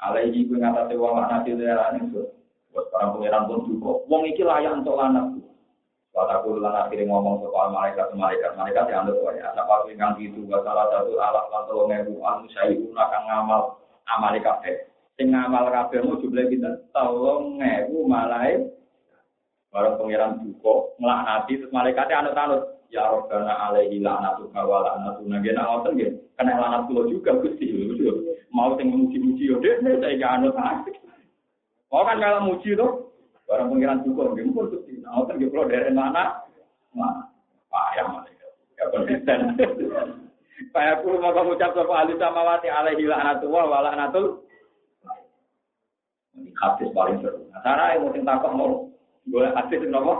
[0.00, 2.32] Alaihi ku ngatasi wong lanang dilerane sun.
[2.72, 3.92] Buat para pengiran pun juga.
[4.08, 5.41] Wong iki layak untuk lanang.
[6.12, 9.48] Wataku lan akhirnya ngomong soal malaikat malaikat malaikat yang ada ya.
[9.56, 13.80] Apa ingkang itu salah satu alat lan tolong ewu anu sayuna kang ngamal
[14.12, 14.92] amal kabeh.
[15.16, 18.76] Sing ngamal kabeh mu jumlah kita tolong ewu malaikat.
[19.72, 22.62] Barang pangeran duka nglaknati terus malaikatnya anut-anut.
[22.92, 26.10] Ya Rabbana alaihi la'natu wa la'natu nggih nak ngoten nggih.
[26.36, 27.72] Kena laknat kula juga Gusti.
[28.52, 30.52] Mau sing muji-muji yo dene saya anut.
[31.88, 33.12] Mau kan kalau muji tuh
[33.52, 34.80] Barang pengiran juga, nggak mungkin tuh.
[35.12, 36.40] Nah, kan kalau dari mana?
[36.96, 37.28] Nah,
[37.68, 38.50] payah malaikat.
[38.80, 39.38] Ya konsisten.
[40.72, 44.40] Pak aku mau kamu ucap sama samawati alaihi la'natullah wa la'natul.
[46.32, 47.44] Ini hadis paling seru.
[47.52, 48.88] Nah, cara yang mungkin takut mau
[49.28, 50.14] boleh hadis apa?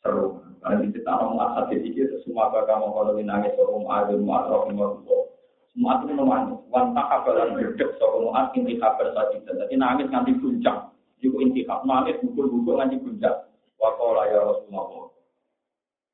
[0.00, 0.40] Seru.
[0.64, 5.36] Karena di cerita orang hadis itu semua kakak mau kalau nangis sorum adil mu'atrof mu'atrof.
[5.76, 9.44] Semua itu nomor wan takabalan berdek sorum mu'at inti kabar sajid.
[9.44, 10.96] Jadi nangis nanti puncak.
[11.20, 13.47] Juga intikaf, nangis bukul-bukul nganti gunjak.
[13.78, 15.10] Wakola ya Rasulullah.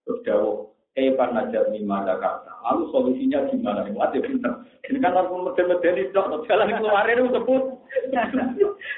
[0.04, 0.56] Terus jauh,
[0.94, 2.54] Evan najar mima Jakarta.
[2.62, 3.82] Lalu solusinya gimana?
[3.88, 4.52] Ada pinter.
[4.84, 7.62] Ini kan orang meden-meden itu, jalan keluar itu sebut.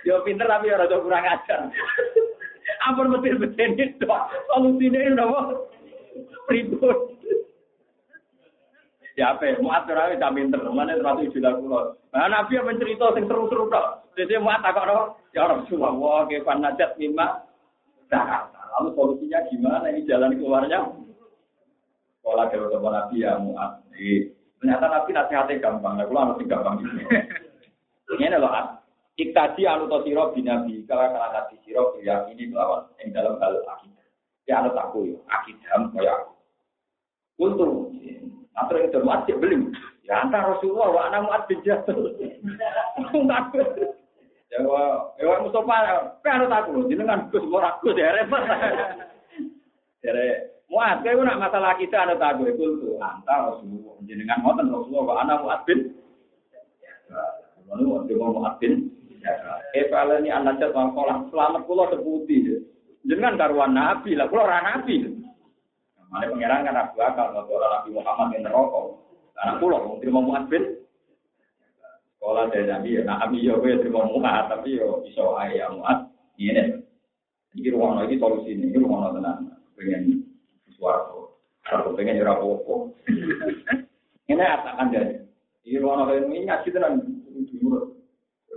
[0.03, 1.71] Ya pinter tapi ya rada kurang ajar.
[2.91, 4.07] Ampun meden-meden itu,
[4.51, 5.41] solusinya itu apa?
[6.51, 6.99] Ribut.
[9.17, 9.57] Ya apa?
[9.62, 11.97] Muat ora wis pinter, mana terus istilah kula.
[12.12, 14.12] Nah, Nabi yang mencerita sing seru-seru tok.
[14.17, 17.45] Jadi muat takok Ya Rasulullah, kefan najat mimma
[18.09, 18.56] Jakarta.
[18.77, 19.89] Lalu solusinya gimana?
[19.89, 20.85] Ini jalan keluarnya?
[22.20, 23.81] Sekolah dari teman Nabi ya muat.
[24.61, 25.95] Ternyata Nabi nasihatnya gampang.
[25.97, 26.97] Nah, kalau harus gampang gitu.
[28.16, 28.53] Ini loh,
[29.16, 34.07] Iktadi anu to siro binabi, kalau karena nabi siro ini melawan yang dalam hal akidah.
[34.45, 36.37] Ya anu aku ya, akidah kaya aku.
[37.41, 37.97] Untung,
[38.53, 39.72] atau yang termuat dia beli.
[40.05, 41.97] Ya antara Rasulullah, wa anak muat bin Jabal.
[44.57, 44.65] Ya
[45.21, 45.25] ya
[46.25, 48.41] kan aku jenengan Gus ora Gus ya repot.
[50.67, 52.11] Muat, kowe nak masalah kita
[52.59, 55.95] tuh antar Rasulullah Muat bin.
[57.69, 58.91] Mau Muat bin.
[59.77, 59.87] Eh
[60.23, 62.65] ini anak cat sekolah selamat pulau seputi.
[63.07, 65.07] Jenengan karuan Nabi lah, pulau ora Nabi.
[66.07, 68.55] Mana pangeran kan aku akal kalau Nabi Muhammad yang.
[69.37, 70.86] Anak pulau terima Muat bin.
[72.27, 76.11] Sekolah dari Nabi ya, nah Nabi ya gue terima muat, tapi yo iso ayam muat.
[76.35, 76.74] Ini
[77.55, 79.55] Ini ruang lagi solusi ini, ini ruang tenang.
[79.79, 80.27] Pengen
[80.74, 81.31] suaraku,
[81.70, 82.91] aku pengen jurah popo.
[84.27, 85.22] Ini apa anda?
[85.62, 86.99] Ini ruang lagi ini ngaji tenan
[87.31, 87.95] dulu.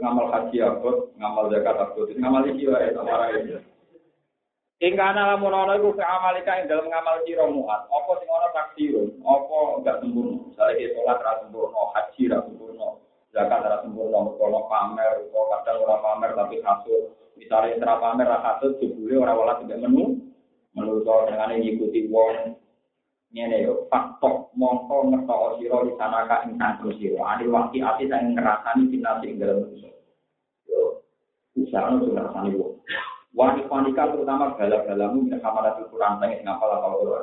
[0.01, 3.53] Ngamal haji aku, ngamal zakat aku, ngamal iki wae tamara ini.
[4.82, 7.86] Hingga ana lamun ana iku fi amalika ing dalam ngamal sira muat.
[7.86, 10.41] Apa sing ana taksirun, apa enggak sempurna.
[10.49, 12.89] Misalnya salat ra sempurna, haji ra sempurna,
[13.30, 18.39] zakat ora sempurna kalau pamer kalau kadang ora pamer tapi kasut misalnya ora pamer ora
[18.41, 20.25] kasut jebule ora wala tidak menu.
[20.77, 22.55] Menurut dengan ngikuti wong
[23.34, 26.57] ngene yo faktor mongko ngerto sira di sana ka ing
[26.97, 27.21] sira.
[27.25, 29.89] Ade waktu ati sing ngrasani pinasi ing dalem manusa
[30.69, 31.01] yo
[31.57, 32.77] usaha nu ngrasani wong.
[33.38, 37.21] Wanita terutama bala-balamu nek kamaratul Quran sing ngapal apa ora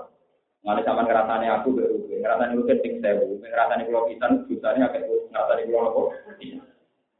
[0.66, 1.78] Mana sama ngerasani aku
[2.16, 6.00] baru, ngerasani itu ting sewu, ngerasani pulau pisan, jutanya agak ngerasani pulau apa?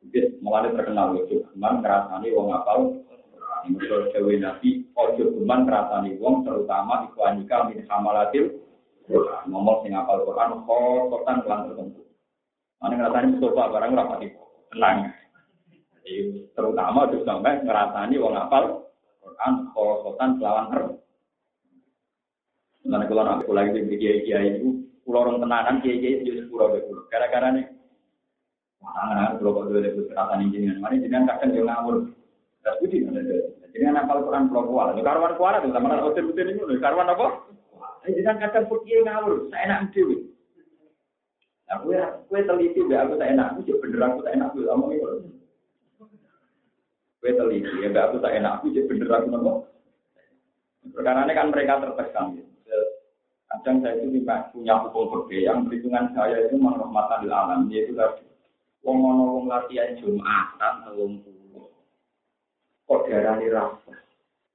[0.01, 2.81] Mungkin mulai terkenal itu, cuman ngerasani wong apal.
[3.67, 8.63] Menurut Dewi Nabi, ojo geman ngerasani wong terutama ikhwanika min hamalatil.
[9.47, 12.03] Ngomong sing apal Quran, khototan kelan tertentu.
[12.79, 14.27] Mana ngerasani Mustafa barang rapati
[14.71, 14.97] tenang.
[16.07, 16.15] Jadi,
[16.55, 18.65] terutama ojo sampai ngerasani wong apal
[19.19, 20.83] Quran, khototan kelawan ter.
[22.87, 26.71] Nanti kalau nak pulang di kiai kiai itu, pulau orang tenanan kiai kiai itu sepuluh
[26.71, 27.03] betul.
[27.11, 27.67] Gara-gara nih,
[28.79, 31.97] mana kalau kau dulu lebih keratan ini dengan mana jangan kadang dia ngawur.
[32.63, 32.99] Terus budi
[33.75, 34.95] Jadi kan apal Quran pulau kuala.
[34.95, 37.27] Ini karuan kuala tuh, sama hotel hotel ini, karuan apa?
[38.07, 40.17] Jangan kadang kiai ngawur, saya enak dewi.
[41.67, 41.99] Nah, kue,
[42.31, 45.07] kue teliti, ya aku tak enak, aku bener aku tak enak, aku ngomong itu.
[47.19, 49.59] Kue teliti, ya aku tak enak, aku bener aku ngomong.
[50.95, 52.39] Karena kan mereka tertekan.
[52.39, 52.56] Gitu.
[53.57, 54.21] Kadang saya itu
[54.53, 57.61] punya hukum berbeda perhitungan saya itu menghormatan di alam.
[57.73, 58.29] Yaitu tadi,
[58.85, 61.73] wong ono wong latihan Jumatan telung puluh.
[62.85, 63.97] Kok diarani rasa?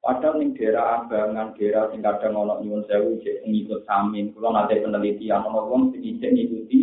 [0.01, 4.29] Padahal ning daerah Abangan, daerah sing kadang ono nyuwun sewu cek pengikut samin.
[4.37, 6.79] Kalau nanti penelitian ono wong sing ijek ngikuti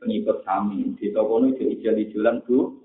[0.00, 0.96] pengikut samin.
[0.96, 2.80] Di toko itu ijel-ijelan tuh.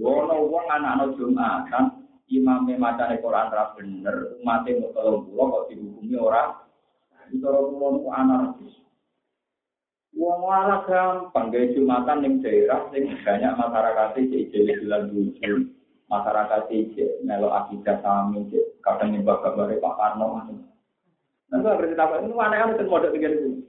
[0.00, 1.84] Ono wong anak-anak Jumatan,
[2.32, 6.67] imamnya macam Quran ra bener, mau telung puluh kok dihukumi orang
[7.36, 8.74] Cara kula niku anarkis.
[10.18, 15.52] Wong ora gampang gawe jumatan ning daerah sing banyak masyarakat jadi bulan lucu.
[16.08, 18.48] Masyarakat iki melo akidah sami
[18.80, 20.26] kadang nyembah kabare Pak Karno.
[21.52, 23.62] Nanti berarti tak ini mana yang itu model tiga ribu.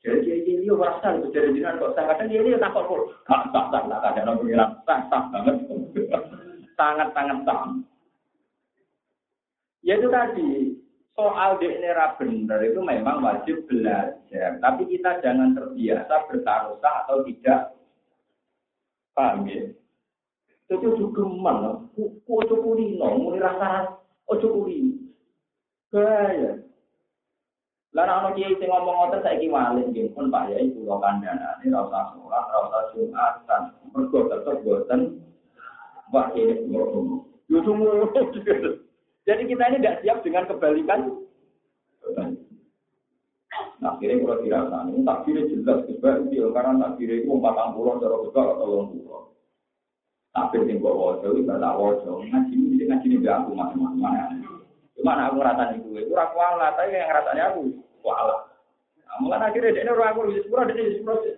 [0.00, 4.72] Jadi ini itu jadi jinan kok saya kadang dia tak tak tak tak ada orang
[4.88, 5.56] tak tak banget
[6.80, 7.60] sangat sangat tak.
[9.84, 10.79] Ya itu tadi
[11.20, 14.56] soal DNA benar itu memang wajib belajar.
[14.56, 17.76] Tapi kita jangan terbiasa bertaruhah atau tidak.
[19.12, 19.68] Paham ya?
[20.72, 21.84] Itu juga mana?
[22.24, 24.00] Ojo kulino, mulai rasa
[24.32, 25.12] ojo kulino.
[25.92, 26.64] Gaya.
[27.90, 31.82] Lalu anak kiai sing ngomong ngotot saya kiwalin nggih pun Pak Yai kula kandhane ra
[31.82, 33.62] usah sholat, ra usah Jumatan.
[33.90, 34.30] Mergo
[36.38, 37.26] ini ngono.
[39.28, 41.00] Jadi kita ini tidak siap dengan kebalikan.
[43.80, 48.46] Nah, akhirnya kalau dirasani, takdirnya jelas sebab dia karena takdirnya itu empat puluh cara besar
[48.56, 49.32] atau puluh.
[50.30, 54.38] Tapi yang gue wajah itu gak wajah, ngaji ini jadi ngaji ini gak aku macam-macam.
[54.94, 57.60] Cuma aku ngerasani gue, itu aku ala, tapi yang ngerasani aku,
[58.06, 58.46] wala.
[59.10, 61.34] Nah, mulai akhirnya dia ini orang aku lebih sepuluh, dia lebih.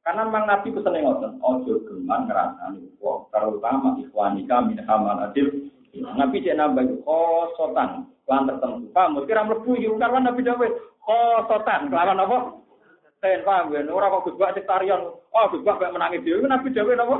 [0.00, 2.82] Karena memang Nabi pesan yang ngotot, ojo geman ngerasani,
[3.28, 8.86] terutama ikhwanika min hamal adil, Nabi cek nambah khosotan lan tertentu.
[8.94, 9.18] Paham?
[9.18, 10.70] Mesti ra mlebu iki karwan Nabi dawuh
[11.02, 12.38] khosotan lawan apa?
[13.20, 15.12] Ten paham ya, ora kok Gus Bak sektarian.
[15.12, 17.16] Oh, Bak mek menangi dhewe Nabi dawuh napa?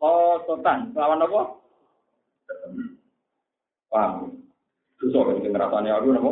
[0.00, 1.40] Khosotan lawan apa?
[3.92, 4.12] Paham?
[4.98, 6.30] Susah kan ngerasane aku napa?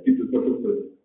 [0.00, 0.96] Jadi betul-betul.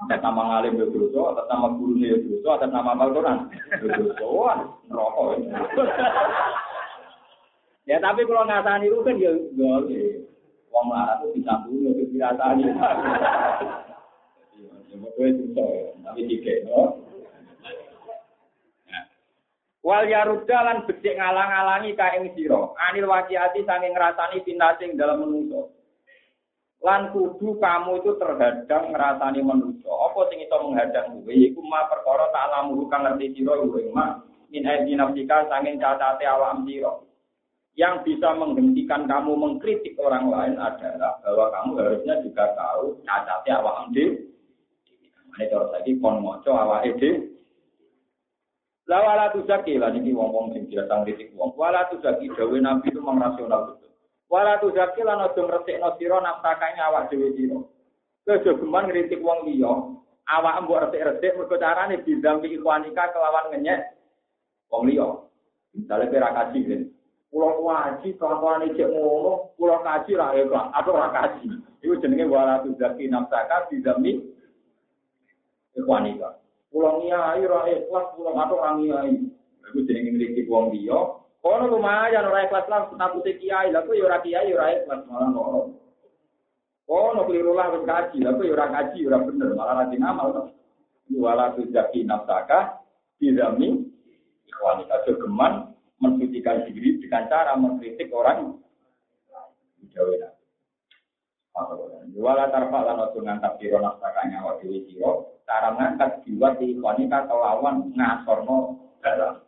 [0.00, 3.38] Atas nama ngalim ya dosa, atas nama guru ya dosa, atas nama Al-Quran.
[3.84, 4.56] Dosa, wah,
[4.88, 6.64] neraka.
[7.90, 10.22] Ya tapi kalau ngasani itu kan ya boleh.
[10.70, 12.62] Wong marah itu bisa dulu ya dirasani.
[14.90, 15.46] Ya mau itu
[16.02, 16.98] tapi tiga no.
[19.86, 22.74] Wal yarudalan becik ngalang-alangi kaing sira.
[22.90, 25.70] Anil wajiati saking ngrasani pinasing dalam menungso.
[26.82, 29.90] Lan kudu kamu itu terhadang ngrasani menungso.
[29.90, 34.22] Apa sing iso menghadang kowe iku ma perkara tak lamu kang ngerti sira ing ma
[34.50, 37.09] min aidi nafsika saking cacate awak sira
[37.80, 43.88] yang bisa menghentikan kamu mengkritik orang lain adalah bahwa kamu harusnya juga tahu cacatnya awak
[43.88, 44.28] ande.
[45.32, 47.32] Ini cara lagi kon moco awak ede.
[48.84, 51.56] Lawala tu zaki lah ini wong wong sing biasa kritik wong.
[51.56, 53.96] Wala tu zaki dawe nabi itu mengrasional betul.
[54.28, 57.64] Wala tu zaki lah nodo ngresik no siro naftakanya awak dewi siro.
[58.28, 59.72] Kejogeman ngritik wong liya.
[60.28, 63.96] Awak mbok resik-resik mergo carane bidampi ikhwanika kelawan ngenyek
[64.68, 65.08] wong liya.
[65.72, 66.90] Misalnya kaji
[67.30, 67.36] kan.
[67.38, 71.46] Pulau wajib kelakuan cek ngono, pulau kaji lah ikhlas, atau ora kaji.
[71.78, 74.18] Itu jenenge wala tuzaki nafsaka bidami
[75.78, 76.42] ikhwanika.
[76.74, 79.14] Pulau ngiyai ra ikhlas, pulau atau orang ngiyai.
[79.70, 80.98] Itu jenenge ngriki wong dia.
[81.40, 85.30] Kono lumayan ora ikhlas lah status kiai, lha kok ya ora kiai ora ikhlas malah
[85.30, 85.60] ngono.
[86.90, 90.50] Kono keliru lah wis kaji, lha kok ya ora kaji ora bener, malah rajin amal.
[91.10, 92.82] Wala tuzaki nafsaka
[93.22, 93.86] bidami
[94.50, 95.06] ikhwanika.
[95.06, 95.69] Jogeman
[96.00, 98.56] mensucikan diri dengan cara mengkritik orang
[99.90, 100.32] Jawa
[102.10, 107.28] Wala tarfa lan ojo ngangkat sira nafsakanya wa dewi sira, cara ngangkat jiwa di wanita
[107.30, 109.40] kelawan ngasorno dalam.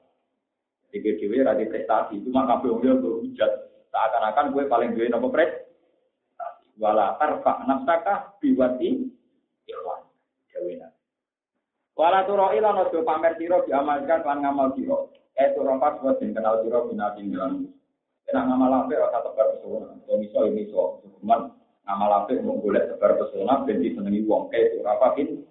[0.93, 3.53] Jadi dewi radi prestasi, cuma kabeh wong yo hujat.
[3.93, 5.53] Seakan-akan gue paling gue nopo pres.
[6.81, 9.11] Wala tarfa nafsaka biwati
[9.69, 10.01] ikhwan.
[10.55, 10.89] Jawina.
[11.99, 15.13] Wala turo ila nojo pamer siro diamalkan lan ngamal siro.
[15.43, 17.67] Eh turo pas buat kenal siro binatin dalam.
[18.23, 19.99] Kena ngamal apa rasa tebar pesona.
[20.07, 21.03] Kalau miso ini so.
[21.19, 21.51] Cuman
[21.83, 23.67] ngamal apa mau boleh tebar pesona.
[23.67, 24.55] Ben senengi wong.
[24.55, 25.43] Eh turo apa ini.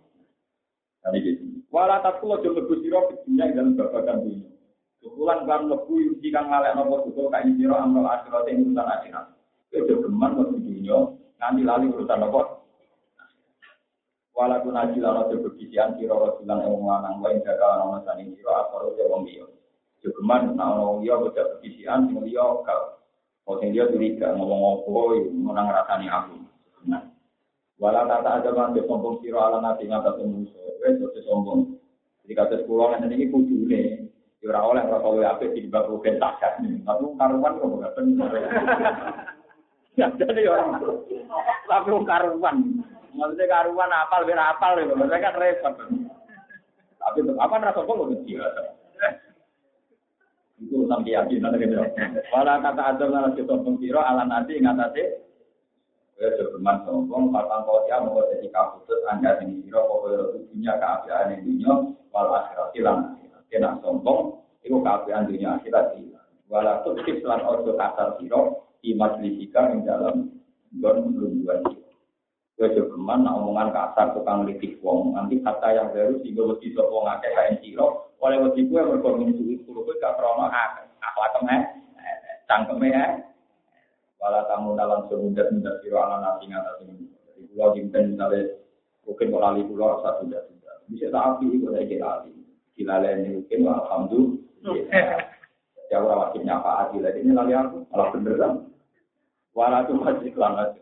[1.04, 1.44] Tadi gitu.
[1.68, 4.48] Wala tatkulo jo lebu siro dunia dalam babakan dunia.
[5.04, 9.26] Ukulan kan lebu yuji kang ngalek nopo tutul kain siro amal akhirat yang urusan akhirat.
[9.76, 11.20] Itu geman ke dunia.
[11.36, 12.64] Nanti lali urusan nopo
[14.32, 19.12] Walaupun naji lana sebegisian siro rasulan yang lanang wain jaga nama sani siro asal usia
[19.12, 19.28] wong.
[20.02, 22.84] Jogeman wong liya bocah begisian sing liya kau.
[23.46, 26.36] Kau sing liya curiga ngomong apa menang rasani aku.
[26.90, 27.06] Nah.
[27.78, 30.82] Walau tata ada kan sombong siro ala nasi ngata musuh.
[30.82, 31.60] Wes ojo sombong.
[32.26, 34.10] Jadi kata sekolah nanti ini kudune.
[34.42, 36.58] Ora oleh ora kowe apik di bab rugen takat.
[36.62, 38.30] Tapi karuan kok gak bener.
[39.98, 40.82] Ya jadi orang.
[41.70, 42.58] Tapi karuan.
[43.12, 44.88] Maksudnya karuan apal, biar apal ya.
[44.98, 45.74] Maksudnya kan repot.
[46.98, 48.02] Tapi apa rasa kok
[50.62, 51.76] Itu urusan keyakinan gitu.
[52.30, 55.04] Walau kata ada nara kita pengkiro ala nanti ngatasi.
[56.22, 61.34] Ya sebeman sombong, patang kau ya mau jadi kaputus anda ini kiro pokoknya dunia keapian
[61.34, 61.74] ini dunia
[62.14, 63.18] walau akhirat hilang.
[63.50, 66.30] Kena sombong, itu keapian dunia akhirat hilang.
[66.46, 70.30] Walau tuh lan ojo kasar kiro di majlisika yang dalam
[70.78, 71.58] gon belum dua
[72.70, 75.18] Jogeman, nah omongan kasar tukang litik wong.
[75.18, 78.14] Nanti kata yang baru gue wedi sopo ngake kain ciro.
[78.22, 81.64] Oleh wedi gue berkomunikasi itu, gue gak krono akhlak eh,
[82.46, 83.18] cangkeme ya.
[84.22, 87.10] Walau tamu dalam semudah mudah ciro ala nasi ngata sini.
[87.10, 88.54] Jadi pulau jimpen misalnya,
[89.10, 90.76] mungkin kalau lali pulau rasa sudah sudah.
[90.86, 92.36] Bisa tapi gue lagi lali.
[92.78, 94.78] Gila ini mungkin, alhamdulillah.
[95.90, 98.54] Ya orang wajib nyapa adil ini lali aku, malah beneran.
[99.58, 100.78] Walau tuh masih kelangan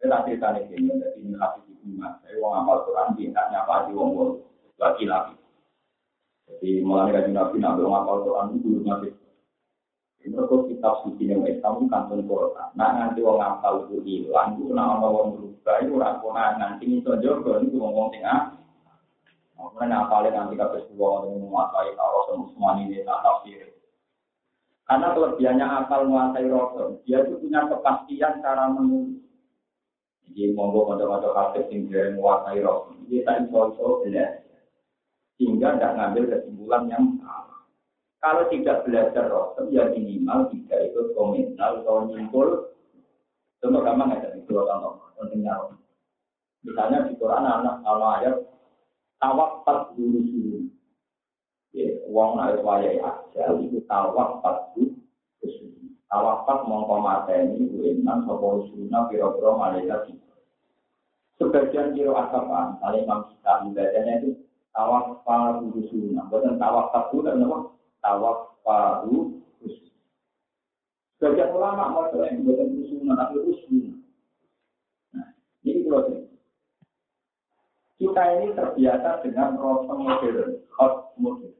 [0.00, 2.16] kita cerita nih ini, jadi ini kasih di rumah.
[2.24, 4.30] Saya uang amal Quran, tidak nyapa di uang bol,
[4.80, 5.36] laki-laki.
[6.48, 9.12] Jadi mulai dari nabi nabi uang amal Quran itu dulu masih.
[10.20, 12.68] Ini kok kitab suci yang Islam kantong Quran.
[12.80, 17.10] Nah nanti uang amal itu hilang, itu nama uang berubah itu orang Quran nanti itu
[17.20, 18.56] juga itu ngomong tengah.
[19.60, 23.68] Makanya apalagi nanti kata sebuah orang menguasai kalau semua ini tak tafsir.
[24.88, 29.29] Karena kelebihannya akal menguasai Rasul, dia itu punya kepastian cara menulis.
[30.30, 32.94] Jadi monggo kocok-kocok kafe sing dari menguasai roh.
[33.06, 34.06] Jadi tak iso-iso.
[35.40, 37.60] Sehingga tidak ngambil kesimpulan yang salah.
[38.20, 42.70] Kalau tidak belajar roh, ya minimal tidak ikut komentar atau nyimpul.
[43.60, 45.76] Contoh gampang aja di dua contoh pentingnya roh.
[46.62, 48.36] Misalnya di Quran anak kalau ayat
[49.16, 50.58] tawak pas dulu dulu.
[51.70, 55.00] Ya, uang naik wayai aja itu tawak pas dulu
[56.10, 60.10] Tawafat mongko mateni uenan sopo usuna piro-piro malaikat.
[61.38, 64.30] Sebagian kiro asapan, kali imam kita ibadahnya itu
[64.74, 66.26] tawafat usuna.
[66.26, 67.58] Bukan tawafat itu dan apa?
[68.02, 69.06] Tawafat.
[71.22, 73.94] Sebagian ulama mau yang bukan usuna, tapi usuna.
[75.14, 75.30] Nah,
[75.62, 76.26] ini kalau
[78.02, 81.54] kita ini terbiasa dengan proses modern, hot modern.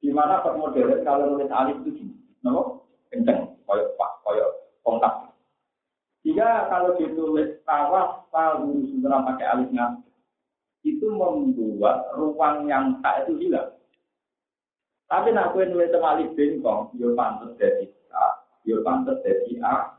[0.00, 2.87] Di mana hot modern kalau nulis alif itu gini, kenapa?
[3.08, 4.52] Kenceng koyok pak, koyok
[4.84, 5.14] kontak.
[6.26, 9.96] Jika kalau ditulis tawaf palu sudah pakai alisnya,
[10.84, 13.74] itu membuat ruang yang tak itu hilang.
[15.08, 19.96] Tapi nak kue nulis sama alif bengkong, yo pantas dari A, yo pantas dari A.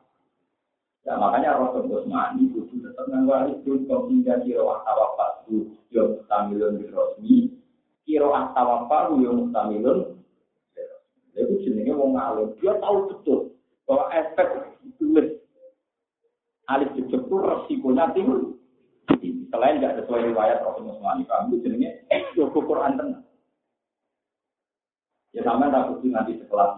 [1.02, 6.78] Ya makanya Rasul Usmani itu tetap nganggo alif bengkong hingga kiro tawaf palu yo mustamilun
[6.78, 7.58] birosmi,
[8.06, 10.09] kiro tawaf palu yo mustamilun.
[11.38, 13.40] Itu jenenge wong alim, dia tahu betul
[13.90, 14.50] bahwa efek
[15.02, 15.40] tulis
[16.70, 18.54] alif jejak itu resikonya tinggi.
[19.50, 23.26] Selain tidak sesuai riwayat Rasulullah SAW, kami jenenge eh Joko Quran tenang.
[25.34, 26.78] Ya sama tak bukti nanti setelah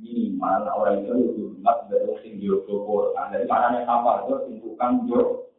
[0.00, 3.26] minimal orang itu lebih hormat dari sing Joko Quran.
[3.36, 4.56] Dari mana yang apa itu sing
[5.04, 5.52] Joko.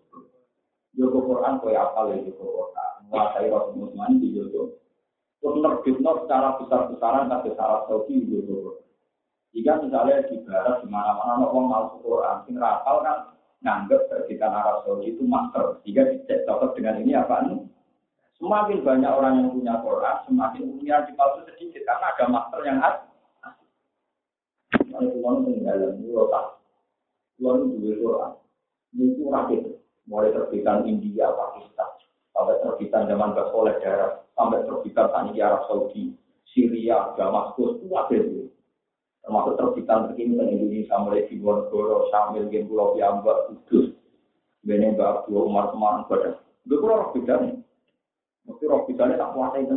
[0.97, 2.91] Joko Quran kau apa lagi Joko Quran.
[3.05, 4.61] Menguasai Rasulullah SAW di Joko.
[5.41, 8.77] Nerbitno secara besar-besaran tapi syarat Saudi Quran.
[9.57, 13.17] Jika misalnya di barat di mana-mana orang mau Quran, sing rapal kan
[13.65, 15.81] nganggap terbitan Arab Saudi itu master.
[15.81, 17.59] Jika dicek cocok dengan ini apa nih?
[18.37, 22.77] Semakin banyak orang yang punya Quran, semakin punya di palsu sedikit karena ada master yang
[22.77, 23.01] ada.
[24.77, 26.45] Kalau Tuhan tinggalan, itu tak.
[27.41, 28.31] Tuhan juga Quran.
[28.93, 29.61] Itu rakit.
[30.05, 31.96] Mulai terbitan India, Pakistan,
[32.37, 36.13] sampai terbitan zaman Basoleh daerah, sampai terbitan tani Arab Saudi,
[36.53, 38.45] Syria, Damaskus, itu ada itu.
[39.25, 43.91] termasuk terbitan terkini di Indonesia mulai di Wonogoro, Sambil, Gen Pulau Piambak, Kudus,
[44.63, 46.39] Bene Mbak Abdul Umar Semarang, Badan.
[46.63, 47.59] Itu kurang roh bedanya.
[48.47, 49.75] Mesti roh bedanya tak kuasa itu.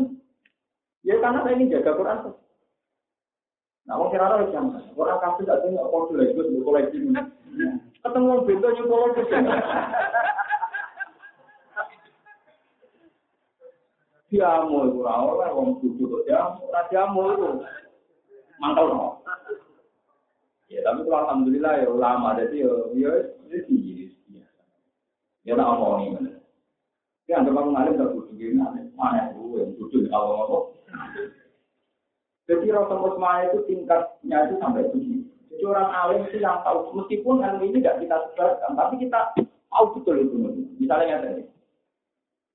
[1.03, 2.19] Ya karena saya ingin jaga Quran.
[3.91, 6.99] Nah, mau kira harus yang Quran kasih tak tengok kau lagi, gue koleksi.
[8.07, 9.35] Ketemu beda juga koleksi.
[14.31, 17.49] Diamu itu rawol lah, wong duduk diamu, diamu itu
[18.62, 19.09] mangkal no.
[20.70, 23.12] Ya tapi kalau alhamdulillah ya ulama jadi ya ya
[23.66, 24.07] ini
[25.43, 26.31] Ya tak omong ini.
[27.26, 28.55] Ya anggap aku ngalim tak butuh gini,
[28.95, 30.64] mana itu yang butuh kalau ngomong.
[32.51, 35.26] Jadi rasa musma itu tingkatnya itu sampai begini.
[35.51, 39.20] Jadi orang alim itu yang tahu, meskipun ilmu ini tidak kita sebarkan, tapi kita
[39.70, 40.35] tahu betul itu.
[40.83, 41.43] Misalnya yang tadi,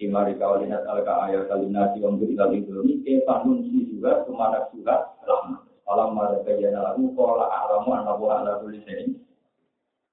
[0.00, 5.12] Imari kawalina talaka ayat kalinasi wong beri kali ini kepa nunsi juga ke mana juga
[5.28, 5.60] rahmat.
[5.92, 9.20] Alam mereka jana lagu kola alamu anabu ala tulisin.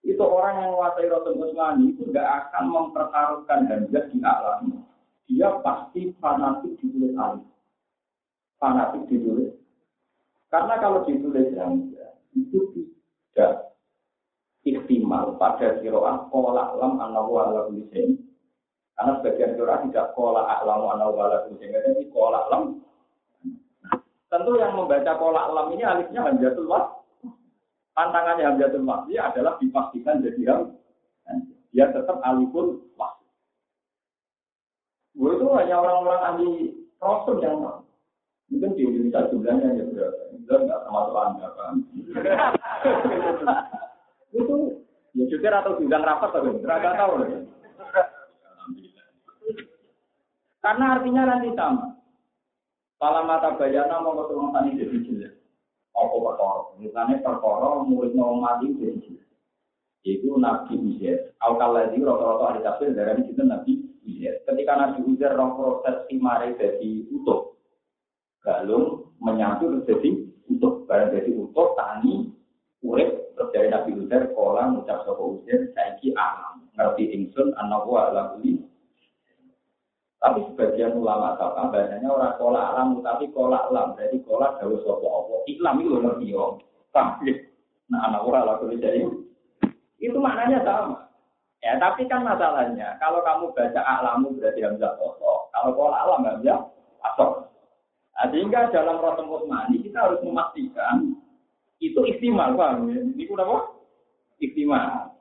[0.03, 4.83] Itu orang yang menguasai Rasul Usmani itu tidak akan mempertaruhkan hajat di alam.
[5.31, 7.47] Dia pasti fanatik ditulis alim.
[8.59, 9.55] Fanatik ditulis.
[10.51, 13.71] Karena kalau ditulis hamzah itu tidak
[14.67, 18.26] ikhtimal pada kiroah kola alam anabu ala tulisin
[18.97, 22.81] karena sebagian surah tidak kola alam anau wala sehingga ini kola alam.
[24.25, 26.97] Tentu yang membaca kola alam ini alifnya hamzatul was.
[27.93, 30.61] Tantangannya hamzatul was dia adalah dipastikan jadi yang
[31.69, 33.13] dia tetap alifun was.
[35.13, 36.49] Gue itu hanya orang-orang ahli
[36.97, 37.85] rasul yang tahu.
[38.47, 40.21] Mungkin di Indonesia jumlahnya ya berapa?
[40.33, 41.73] Jumlah nggak termasuk anda kan?
[44.41, 44.55] itu
[45.13, 47.45] ya jujur atau bidang rapat tapi nggak tahu.
[50.67, 51.95] Karena artinya nanti sama.
[52.99, 55.33] Kalau mata bayana mau ketemu tani jadi jelas.
[55.95, 56.75] Apa perkara?
[56.75, 59.31] Misalnya perkara murid mau mati jadi jelas.
[60.03, 61.31] Itu Nabi Uzair.
[61.39, 64.43] Al-Kaladi rata-rata ada tafsir dari itu Nabi Uzair.
[64.43, 67.55] Ketika Nabi Uzair roh proses imare jadi utuh.
[68.43, 70.19] Galung menyatu jadi
[70.51, 70.83] utuh.
[70.83, 72.27] Barang jadi utuh, tani,
[72.83, 76.59] urip, terus dari Nabi Uzair, kolam, ucap sopo Uzair, saiki alam.
[76.75, 78.35] Ngerti ingsun, anak wa ala
[80.17, 83.93] tapi sebagian ulama kata bahasanya orang kolak alam, tapi kolak alam.
[84.01, 85.35] Jadi kolak jauh sopo opo.
[85.45, 86.57] Islam itu ngerti yo.
[87.87, 89.05] Nah anak orang lalu jadi
[90.01, 91.07] itu maknanya sama.
[91.57, 95.49] Ya, tapi kan masalahnya, kalau kamu baca alamu berarti hamzah kosong.
[95.49, 96.59] Kalau kolak alam hamzah
[97.01, 97.49] asal.
[98.17, 101.17] Nah, sehingga dalam Rasul Utsmani kita harus memastikan
[101.77, 102.97] itu istimal, paham ya?
[102.97, 103.57] Ini apa?
[104.41, 105.16] Istimal.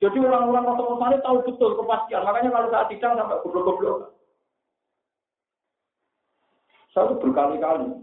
[0.00, 2.24] Jadi orang-orang Rasul Utsmani tahu betul kepastian.
[2.24, 4.16] Makanya kalau saat sidang sampai goblok-goblok.
[6.96, 8.00] Saya berkali-kali.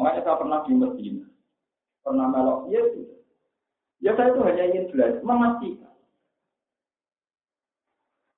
[0.00, 1.28] Makanya saya pernah di Medina.
[2.00, 2.60] Pernah melok.
[2.72, 2.80] Ya,
[4.00, 5.92] ya saya itu hanya ingin belajar, memastikan.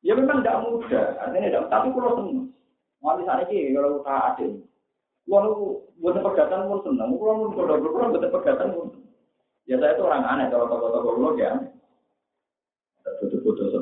[0.02, 2.48] Ya memang tidak mudah, artinya tidak, tapi kalau senang.
[3.02, 4.46] Wali saat ini kalau usaha ada.
[5.28, 8.88] Kalau buat pegatan pun senang, kalau buat pegatan pun.
[9.68, 11.50] Ya saya itu orang aneh kalau toko-toko lo ya.
[11.52, 11.87] Foto-foto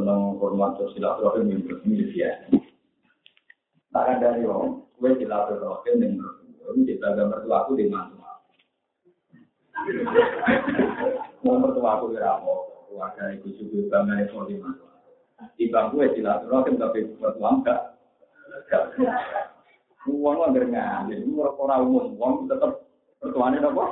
[0.06, 2.46] senang hormat silaturahim ini dia.
[3.90, 8.14] Tak ada yang gue silaturahim yang berkumpul, kita gambar tua aku di mana?
[11.42, 12.54] Mau mertua aku kira apa?
[12.86, 14.86] Keluarga ibu juga bangga itu di mana?
[15.58, 17.80] Di bangku ya silaturahim tapi mertua enggak.
[20.06, 20.70] Uang lah jadi
[21.34, 22.86] orang umum, uang tetap
[23.18, 23.84] mertuanya apa?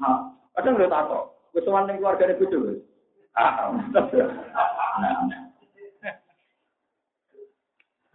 [0.00, 1.20] Nah, kadang udah tato,
[1.52, 2.72] kesuwan yang keluarga ibu juga.
[3.36, 3.68] Ah,
[5.00, 5.24] nah,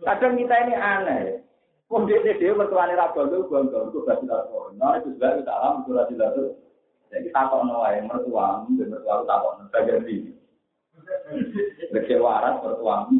[0.01, 1.41] Kadang kita ini aneh.
[1.91, 4.79] Wong dia dia mertuane ra bondo bondo itu berarti ra bondo.
[4.79, 6.33] Nah itu juga kita alam itu ra jelas.
[7.11, 10.31] Jadi takok no wae mertua, ben mertua takok no bagian di.
[11.91, 13.11] Lek waras mertua.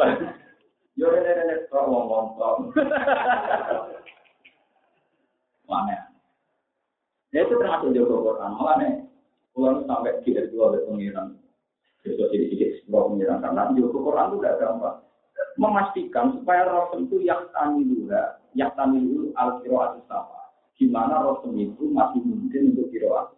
[0.98, 2.56] Yo rene rene kok wong wong kok.
[5.68, 6.10] Mana?
[7.30, 8.58] Ya itu termasuk Joko Quran.
[8.58, 8.88] Makanya,
[9.54, 11.38] kalau sampai kita dua oleh pengiran,
[12.02, 12.46] besok jadi
[12.90, 13.38] sebuah pengiran.
[13.38, 14.98] Karena Joko Quran itu udah gampang
[15.56, 20.50] memastikan supaya Rasul itu yang tamiluha, yang tamilu al kiroat sama.
[20.76, 23.28] Gimana Rasul itu masih mungkin untuk kiroah.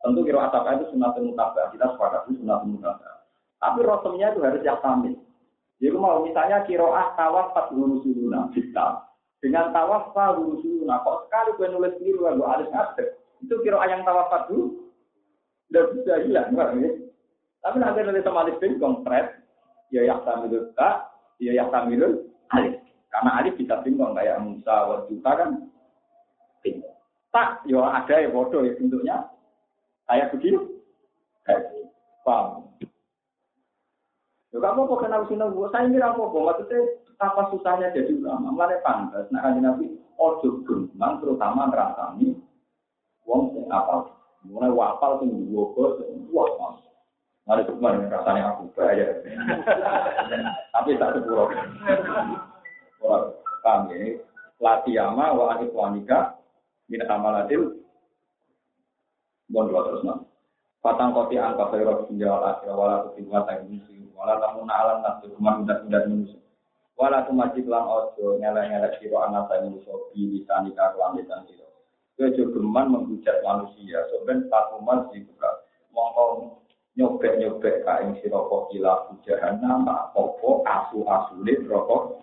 [0.00, 1.72] Tentu kiroah apa itu sunatun mutabah.
[1.72, 3.24] Kita sepakat itu sunatun mutabah.
[3.60, 5.16] Tapi Rasulnya itu harus yang tamil.
[5.80, 9.08] Jadi mau misalnya kiroah tawaf pas suluna kita
[9.40, 11.00] dengan tawaf pas suluna.
[11.00, 13.08] Kok sekali gue nulis sendiri gue harus ngadep.
[13.40, 14.92] Itu kiroah yang tawaf dulu.
[15.72, 16.90] Udah bisa hilang, ya.
[17.60, 19.36] Tapi nanti nulis sama alif bin konkret,
[19.92, 22.24] ya yang tamilul tak, ya yang tamilul
[22.56, 22.80] alif.
[23.12, 25.50] Karena alif bisa bingung kayak Musa wa Juta kan.
[27.30, 29.30] Tak, ya ada ya bodoh ya bentuknya.
[30.10, 30.58] Kayak begini.
[31.46, 31.70] Kayak
[32.26, 32.66] paham.
[34.50, 35.70] Ya kamu apa kenal sini gue?
[35.70, 36.38] Saya ini apa apa?
[36.42, 36.78] Maksudnya
[37.22, 38.50] apa susahnya jadi ulama?
[38.50, 39.30] Mulai pantas.
[39.30, 42.34] Nah kan nabi ojo gemang terutama ngerasani
[43.30, 44.10] wong sing apal.
[44.42, 46.02] Mulai wapal sing dua bos,
[46.34, 46.82] wah
[47.48, 49.24] Mulai gemang rasanya aku bayar.
[50.70, 51.48] Tapi tak sepuluh.
[53.00, 53.32] Wah,
[53.64, 54.20] paham ya?
[54.60, 56.36] Latiyama wa anif wanika
[56.92, 57.80] min amalatil
[59.50, 60.30] Bon dua terus nang.
[60.80, 61.74] Patang kopi angka
[62.06, 66.40] dunia wal akhirah wala tutimwa ta'inisi wala tamun alam nafsu kuman udat-udat manusia.
[66.94, 71.68] Wala tumajib lang ojo ngelek-ngelek siro anak saya manusia bisa nikah kelam dan siro.
[72.14, 74.06] Kejogeman menghujat manusia.
[74.12, 75.64] Soben patuman dibuka.
[75.90, 76.24] Mongko
[76.98, 82.22] nyobek-nyobek kain siro kok gila hujahan nama opo asu-asune rokok.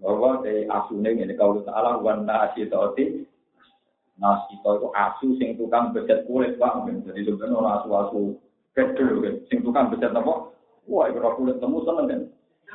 [0.00, 3.28] Bahwa dari asune ini kalau ta'ala wana asyidoti
[4.20, 6.84] Nah, kita itu asu sing tukang becat kulit, Pak.
[6.84, 8.36] Jadi sebenarnya orang asu-asu
[8.76, 10.52] kecil, sing tukang becat apa?
[10.84, 12.20] Wah, itu kulit temu seneng kan.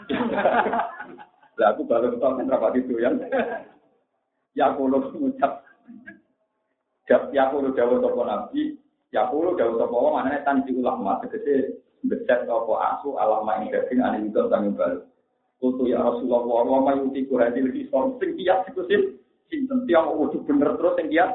[1.56, 3.16] Lah aku baru tahu kan rapat itu yang
[4.60, 5.64] ya kulo ngucap
[7.08, 8.76] ya kulo jauh toko nabi,
[9.10, 14.02] ya kulo jauh toko wong mana tanji ulama tegese becat toko asu alama ing daging
[14.02, 15.02] ane itu kami baru.
[15.56, 19.18] Kutu ya Rasulullah, wa ma yuti ku hadil hisor sing kias iku sing
[19.48, 21.32] sinten tiang kudu bener terus sing kias.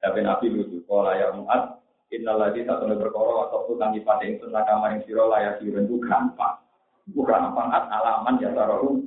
[0.00, 1.80] Tapi Nabi lucu, kalau ya muat,
[2.10, 6.02] Innal ladzi satu perkara atau kang ipate ing sunah kama ing sira layak siren ku
[6.02, 6.58] gampang.
[7.06, 8.98] Ku gampang at alaman ya taruh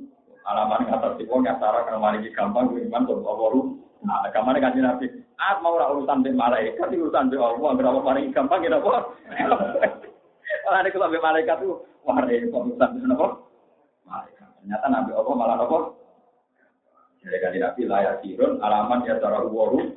[0.48, 3.60] alaman yang atas wong ya taruh kang mari gampang ku iman apa
[4.04, 5.08] Nah, kamane kan Nabi,
[5.38, 8.94] ah mau ora urusan dengan malaikat, urusan dengan Allah, berapa paling gampang ya apa?
[10.64, 13.28] Ora nek sampai malaikat tuh, wah repot urusan dengan apa?
[14.06, 14.48] Malaikat.
[14.62, 15.78] Ternyata Nabi Allah malah apa?
[17.24, 19.96] Jadi kan Nabi layak sirun alaman ya taruh waru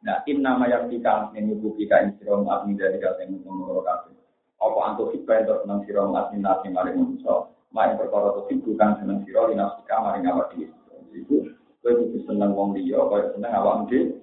[0.00, 4.16] Nah, in nama yang kita menyuguhi kain siro muat dari kata yang mengurut kabeh.
[4.56, 7.52] Apa antuk hibah yang senang siro muat nasi maring manusia.
[7.70, 10.72] Main perkara itu bukan senang siro dinasika maring awak dhewe.
[11.12, 14.20] Iku kowe kudu seneng wong liya kaya seneng awak dhewe.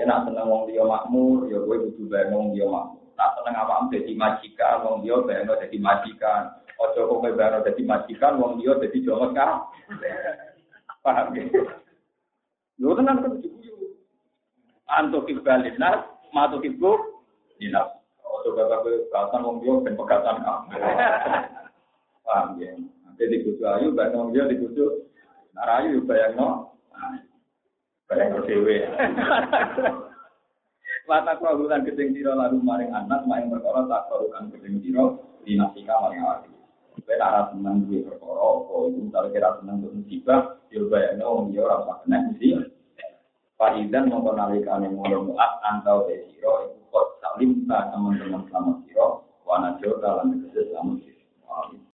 [0.00, 3.04] Kena seneng wong liya makmur, ya kowe kudu bayang wong liya makmur.
[3.14, 6.42] Nah, seneng awak dadi majikan, wong liya bayang dadi majikan.
[6.80, 9.68] Ojo kok kowe bayang dadi majikan, wong liya dadi jongos kan.
[11.04, 11.44] Paham ya?
[12.78, 13.32] Lho tenan kan
[14.88, 17.20] antuk ibalin nas, matuk ibu
[17.60, 17.92] dinas.
[18.24, 20.68] Ojo bapak pegatan wong dia ben pegatan kamu.
[22.24, 22.72] Paham ya?
[23.04, 25.04] Nanti di kudu ayu, bayang wong dia di kudu
[25.52, 26.38] narayu, bayang
[26.98, 28.76] no dewe.
[31.08, 35.04] Wata kuagulan gedeng siro lalu maring anak, maring perkara tak kuagulan gedeng siro,
[35.44, 36.48] dinasika maring awati.
[36.98, 41.46] Kowe ora seneng duwe perkara apa iku misalnya kira seneng untuk musibah, yo bayangno wong
[41.54, 42.48] dia ora usah kena mesti
[43.58, 49.74] Faidan mongko nalikane mulo muat antau desiro iku kok salim ta teman-teman selamat siro wana
[49.82, 50.38] jota lan